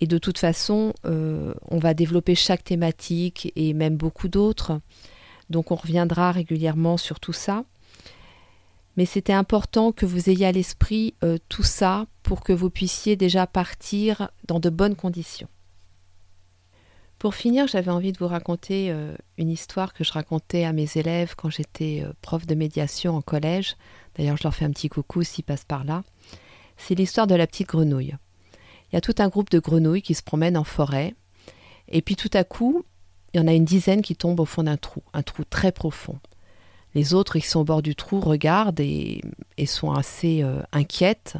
Et 0.00 0.08
de 0.08 0.18
toute 0.18 0.38
façon, 0.38 0.94
euh, 1.04 1.54
on 1.70 1.78
va 1.78 1.94
développer 1.94 2.34
chaque 2.34 2.64
thématique 2.64 3.52
et 3.54 3.72
même 3.72 3.96
beaucoup 3.96 4.26
d'autres. 4.26 4.80
Donc 5.50 5.70
on 5.70 5.76
reviendra 5.76 6.32
régulièrement 6.32 6.96
sur 6.96 7.20
tout 7.20 7.32
ça. 7.32 7.64
Mais 8.96 9.04
c'était 9.04 9.32
important 9.32 9.92
que 9.92 10.06
vous 10.06 10.30
ayez 10.30 10.46
à 10.46 10.52
l'esprit 10.52 11.14
euh, 11.22 11.38
tout 11.48 11.62
ça 11.62 12.06
pour 12.22 12.42
que 12.42 12.52
vous 12.52 12.70
puissiez 12.70 13.16
déjà 13.16 13.46
partir 13.46 14.30
dans 14.46 14.58
de 14.58 14.70
bonnes 14.70 14.96
conditions. 14.96 15.48
Pour 17.18 17.34
finir, 17.34 17.66
j'avais 17.66 17.90
envie 17.90 18.12
de 18.12 18.18
vous 18.18 18.28
raconter 18.28 18.90
euh, 18.90 19.14
une 19.38 19.50
histoire 19.50 19.94
que 19.94 20.04
je 20.04 20.12
racontais 20.12 20.64
à 20.64 20.72
mes 20.72 20.88
élèves 20.96 21.34
quand 21.36 21.50
j'étais 21.50 22.02
euh, 22.04 22.12
prof 22.20 22.46
de 22.46 22.54
médiation 22.54 23.16
en 23.16 23.22
collège. 23.22 23.76
D'ailleurs, 24.16 24.36
je 24.36 24.42
leur 24.42 24.54
fais 24.54 24.64
un 24.64 24.70
petit 24.70 24.88
coucou 24.88 25.22
s'ils 25.22 25.44
passent 25.44 25.64
par 25.64 25.84
là. 25.84 26.02
C'est 26.76 26.94
l'histoire 26.94 27.26
de 27.26 27.34
la 27.34 27.46
petite 27.46 27.68
grenouille. 27.68 28.14
Il 28.90 28.94
y 28.94 28.96
a 28.96 29.00
tout 29.00 29.14
un 29.18 29.28
groupe 29.28 29.50
de 29.50 29.58
grenouilles 29.58 30.02
qui 30.02 30.14
se 30.14 30.22
promènent 30.22 30.58
en 30.58 30.64
forêt. 30.64 31.14
Et 31.88 32.02
puis 32.02 32.16
tout 32.16 32.30
à 32.34 32.44
coup, 32.44 32.84
il 33.36 33.40
y 33.40 33.42
en 33.42 33.48
a 33.48 33.52
une 33.52 33.66
dizaine 33.66 34.00
qui 34.00 34.16
tombent 34.16 34.40
au 34.40 34.46
fond 34.46 34.62
d'un 34.62 34.78
trou, 34.78 35.02
un 35.12 35.22
trou 35.22 35.44
très 35.44 35.70
profond. 35.70 36.18
Les 36.94 37.12
autres, 37.12 37.38
qui 37.38 37.46
sont 37.46 37.60
au 37.60 37.64
bord 37.64 37.82
du 37.82 37.94
trou, 37.94 38.18
regardent 38.18 38.80
et, 38.80 39.20
sont 39.66 39.92
assez 39.92 40.42
euh, 40.42 40.62
inquiètes 40.72 41.36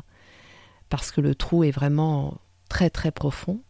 parce 0.91 1.11
que 1.11 1.23
le 1.23 1.35
trou 1.35 1.65
est 1.65 1.71
vraiment 1.71 2.35
très 2.69 2.91
très 2.91 3.11
profond. 3.11 3.61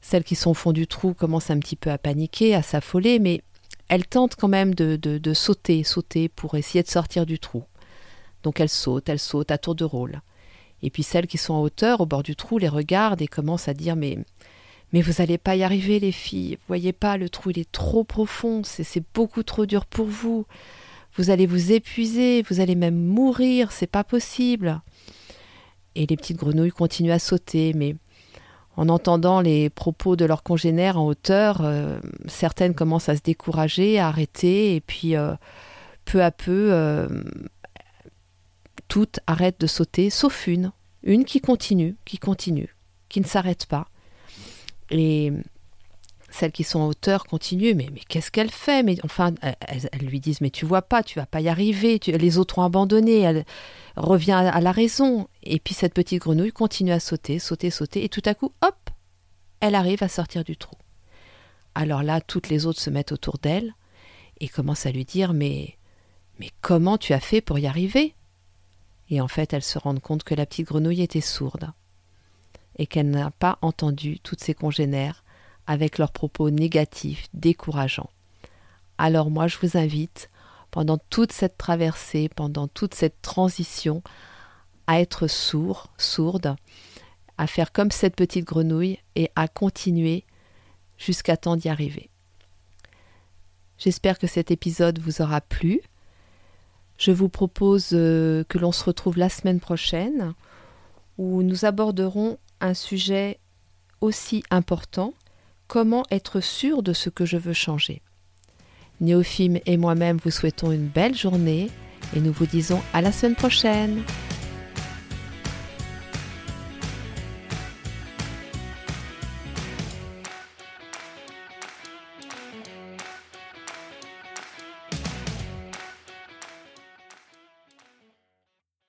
Celles 0.00 0.24
qui 0.24 0.34
sont 0.34 0.50
au 0.50 0.54
fond 0.54 0.72
du 0.72 0.88
trou 0.88 1.14
commencent 1.14 1.50
un 1.50 1.60
petit 1.60 1.76
peu 1.76 1.92
à 1.92 1.98
paniquer, 1.98 2.56
à 2.56 2.62
s'affoler, 2.62 3.20
mais 3.20 3.42
elles 3.86 4.06
tentent 4.06 4.34
quand 4.34 4.48
même 4.48 4.74
de, 4.74 5.32
sauter, 5.32 5.84
sauter 5.84 6.28
pour 6.28 6.56
essayer 6.56 6.82
de 6.82 6.88
sortir 6.88 7.26
du 7.26 7.38
trou. 7.38 7.62
Donc 8.42 8.58
elles 8.58 8.68
sautent, 8.68 9.08
elles 9.08 9.20
sautent 9.20 9.52
à 9.52 9.58
tour 9.58 9.76
de 9.76 9.84
rôle. 9.84 10.20
Et 10.82 10.90
puis 10.90 11.04
celles 11.04 11.28
qui 11.28 11.38
sont 11.38 11.54
en 11.54 11.62
hauteur, 11.62 12.00
au 12.00 12.06
bord 12.06 12.24
du 12.24 12.34
trou, 12.34 12.58
les 12.58 12.68
regardent 12.68 13.22
et 13.22 13.28
commencent 13.28 13.68
à 13.68 13.74
dire 13.74 13.94
Mais, 13.94 14.18
mais 14.92 15.02
vous 15.02 15.12
n'allez 15.18 15.38
pas 15.38 15.56
y 15.56 15.62
arriver, 15.62 16.00
les 16.00 16.12
filles. 16.12 16.56
Vous 16.56 16.66
voyez 16.68 16.92
pas, 16.92 17.16
le 17.16 17.28
trou, 17.28 17.50
il 17.50 17.58
est 17.58 17.70
trop 17.70 18.04
profond, 18.04 18.62
c'est 18.64 19.02
beaucoup 19.14 19.42
trop 19.42 19.66
dur 19.66 19.84
pour 19.86 20.06
vous. 20.06 20.46
Vous 21.16 21.30
allez 21.30 21.46
vous 21.46 21.72
épuiser, 21.72 22.42
vous 22.42 22.60
allez 22.60 22.74
même 22.74 22.98
mourir, 22.98 23.72
c'est 23.72 23.86
pas 23.86 24.04
possible. 24.04 24.80
Et 25.94 26.06
les 26.06 26.16
petites 26.16 26.36
grenouilles 26.36 26.70
continuent 26.70 27.12
à 27.12 27.18
sauter, 27.18 27.72
mais 27.74 27.96
en 28.76 28.88
entendant 28.88 29.40
les 29.40 29.70
propos 29.70 30.14
de 30.14 30.24
leurs 30.24 30.44
congénères 30.44 30.98
en 30.98 31.06
hauteur, 31.06 31.62
euh, 31.62 31.98
certaines 32.28 32.74
commencent 32.74 33.08
à 33.08 33.16
se 33.16 33.22
décourager, 33.22 33.98
à 33.98 34.06
arrêter, 34.06 34.76
et 34.76 34.80
puis 34.80 35.16
euh, 35.16 35.34
peu 36.04 36.22
à 36.22 36.30
peu, 36.30 36.68
euh, 36.72 37.08
toutes 38.86 39.18
arrêtent 39.26 39.60
de 39.60 39.66
sauter, 39.66 40.10
sauf 40.10 40.46
une, 40.46 40.70
une 41.02 41.24
qui 41.24 41.40
continue, 41.40 41.96
qui 42.04 42.18
continue, 42.18 42.76
qui 43.08 43.20
ne 43.20 43.26
s'arrête 43.26 43.66
pas. 43.66 43.88
Et 44.90 45.32
celles 46.30 46.52
qui 46.52 46.64
sont 46.64 46.80
en 46.80 46.88
hauteur 46.88 47.24
continuent, 47.24 47.74
mais, 47.74 47.88
mais 47.92 48.00
qu'est-ce 48.08 48.30
qu'elle 48.30 48.50
fait? 48.50 48.82
Mais 48.82 48.96
enfin, 49.04 49.34
elles, 49.42 50.06
lui 50.06 50.20
disent, 50.20 50.40
mais 50.40 50.50
tu 50.50 50.66
vois 50.66 50.82
pas, 50.82 51.02
tu 51.02 51.18
vas 51.18 51.26
pas 51.26 51.40
y 51.40 51.48
arriver, 51.48 51.98
les 52.06 52.38
autres 52.38 52.58
ont 52.58 52.64
abandonné, 52.64 53.20
elle 53.20 53.44
revient 53.96 54.32
à, 54.32 54.60
la 54.60 54.72
raison. 54.72 55.28
Et 55.42 55.58
puis 55.58 55.74
cette 55.74 55.94
petite 55.94 56.20
grenouille 56.20 56.52
continue 56.52 56.92
à 56.92 57.00
sauter, 57.00 57.38
sauter, 57.38 57.70
sauter, 57.70 58.04
et 58.04 58.08
tout 58.08 58.22
à 58.24 58.34
coup, 58.34 58.52
hop, 58.62 58.90
elle 59.60 59.74
arrive 59.74 60.02
à 60.02 60.08
sortir 60.08 60.44
du 60.44 60.56
trou. 60.56 60.76
Alors 61.74 62.02
là, 62.02 62.20
toutes 62.20 62.48
les 62.48 62.66
autres 62.66 62.80
se 62.80 62.90
mettent 62.90 63.12
autour 63.12 63.38
d'elle 63.38 63.74
et 64.40 64.48
commencent 64.48 64.86
à 64.86 64.92
lui 64.92 65.04
dire, 65.04 65.32
mais, 65.32 65.76
mais 66.38 66.50
comment 66.60 66.98
tu 66.98 67.12
as 67.12 67.20
fait 67.20 67.40
pour 67.40 67.58
y 67.58 67.66
arriver? 67.66 68.14
Et 69.10 69.20
en 69.20 69.28
fait, 69.28 69.54
elles 69.54 69.62
se 69.62 69.78
rendent 69.78 70.00
compte 70.00 70.24
que 70.24 70.34
la 70.34 70.44
petite 70.44 70.66
grenouille 70.66 71.02
était 71.02 71.22
sourde 71.22 71.72
et 72.78 72.86
qu'elle 72.86 73.10
n'a 73.10 73.30
pas 73.30 73.58
entendu 73.62 74.20
toutes 74.20 74.40
ses 74.40 74.54
congénères 74.54 75.24
avec 75.66 75.98
leurs 75.98 76.12
propos 76.12 76.50
négatifs, 76.50 77.26
décourageants. 77.34 78.10
Alors 78.96 79.30
moi, 79.30 79.46
je 79.46 79.58
vous 79.58 79.76
invite, 79.76 80.30
pendant 80.70 80.98
toute 81.10 81.32
cette 81.32 81.58
traversée, 81.58 82.28
pendant 82.34 82.68
toute 82.68 82.94
cette 82.94 83.20
transition, 83.22 84.02
à 84.86 85.00
être 85.00 85.26
sourd, 85.26 85.92
sourde, 85.98 86.56
à 87.36 87.46
faire 87.46 87.72
comme 87.72 87.90
cette 87.90 88.16
petite 88.16 88.46
grenouille 88.46 88.98
et 89.14 89.30
à 89.36 89.46
continuer 89.46 90.24
jusqu'à 90.96 91.36
temps 91.36 91.56
d'y 91.56 91.68
arriver. 91.68 92.10
J'espère 93.78 94.18
que 94.18 94.26
cet 94.26 94.50
épisode 94.50 94.98
vous 94.98 95.22
aura 95.22 95.40
plu. 95.40 95.80
Je 96.96 97.12
vous 97.12 97.28
propose 97.28 97.90
euh, 97.92 98.42
que 98.48 98.58
l'on 98.58 98.72
se 98.72 98.82
retrouve 98.82 99.18
la 99.18 99.28
semaine 99.28 99.60
prochaine 99.60 100.34
où 101.16 101.42
nous 101.42 101.64
aborderons 101.64 102.38
un 102.60 102.74
sujet 102.74 103.38
aussi 104.00 104.42
important 104.50 105.14
Comment 105.66 106.04
être 106.10 106.40
sûr 106.40 106.82
de 106.82 106.94
ce 106.94 107.10
que 107.10 107.26
je 107.26 107.36
veux 107.36 107.52
changer 107.52 108.00
Néophime 109.00 109.58
et 109.66 109.76
moi-même 109.76 110.18
vous 110.24 110.30
souhaitons 110.30 110.72
une 110.72 110.88
belle 110.88 111.14
journée 111.14 111.70
et 112.16 112.20
nous 112.20 112.32
vous 112.32 112.46
disons 112.46 112.80
à 112.92 113.02
la 113.02 113.12
semaine 113.12 113.36
prochaine. 113.36 114.02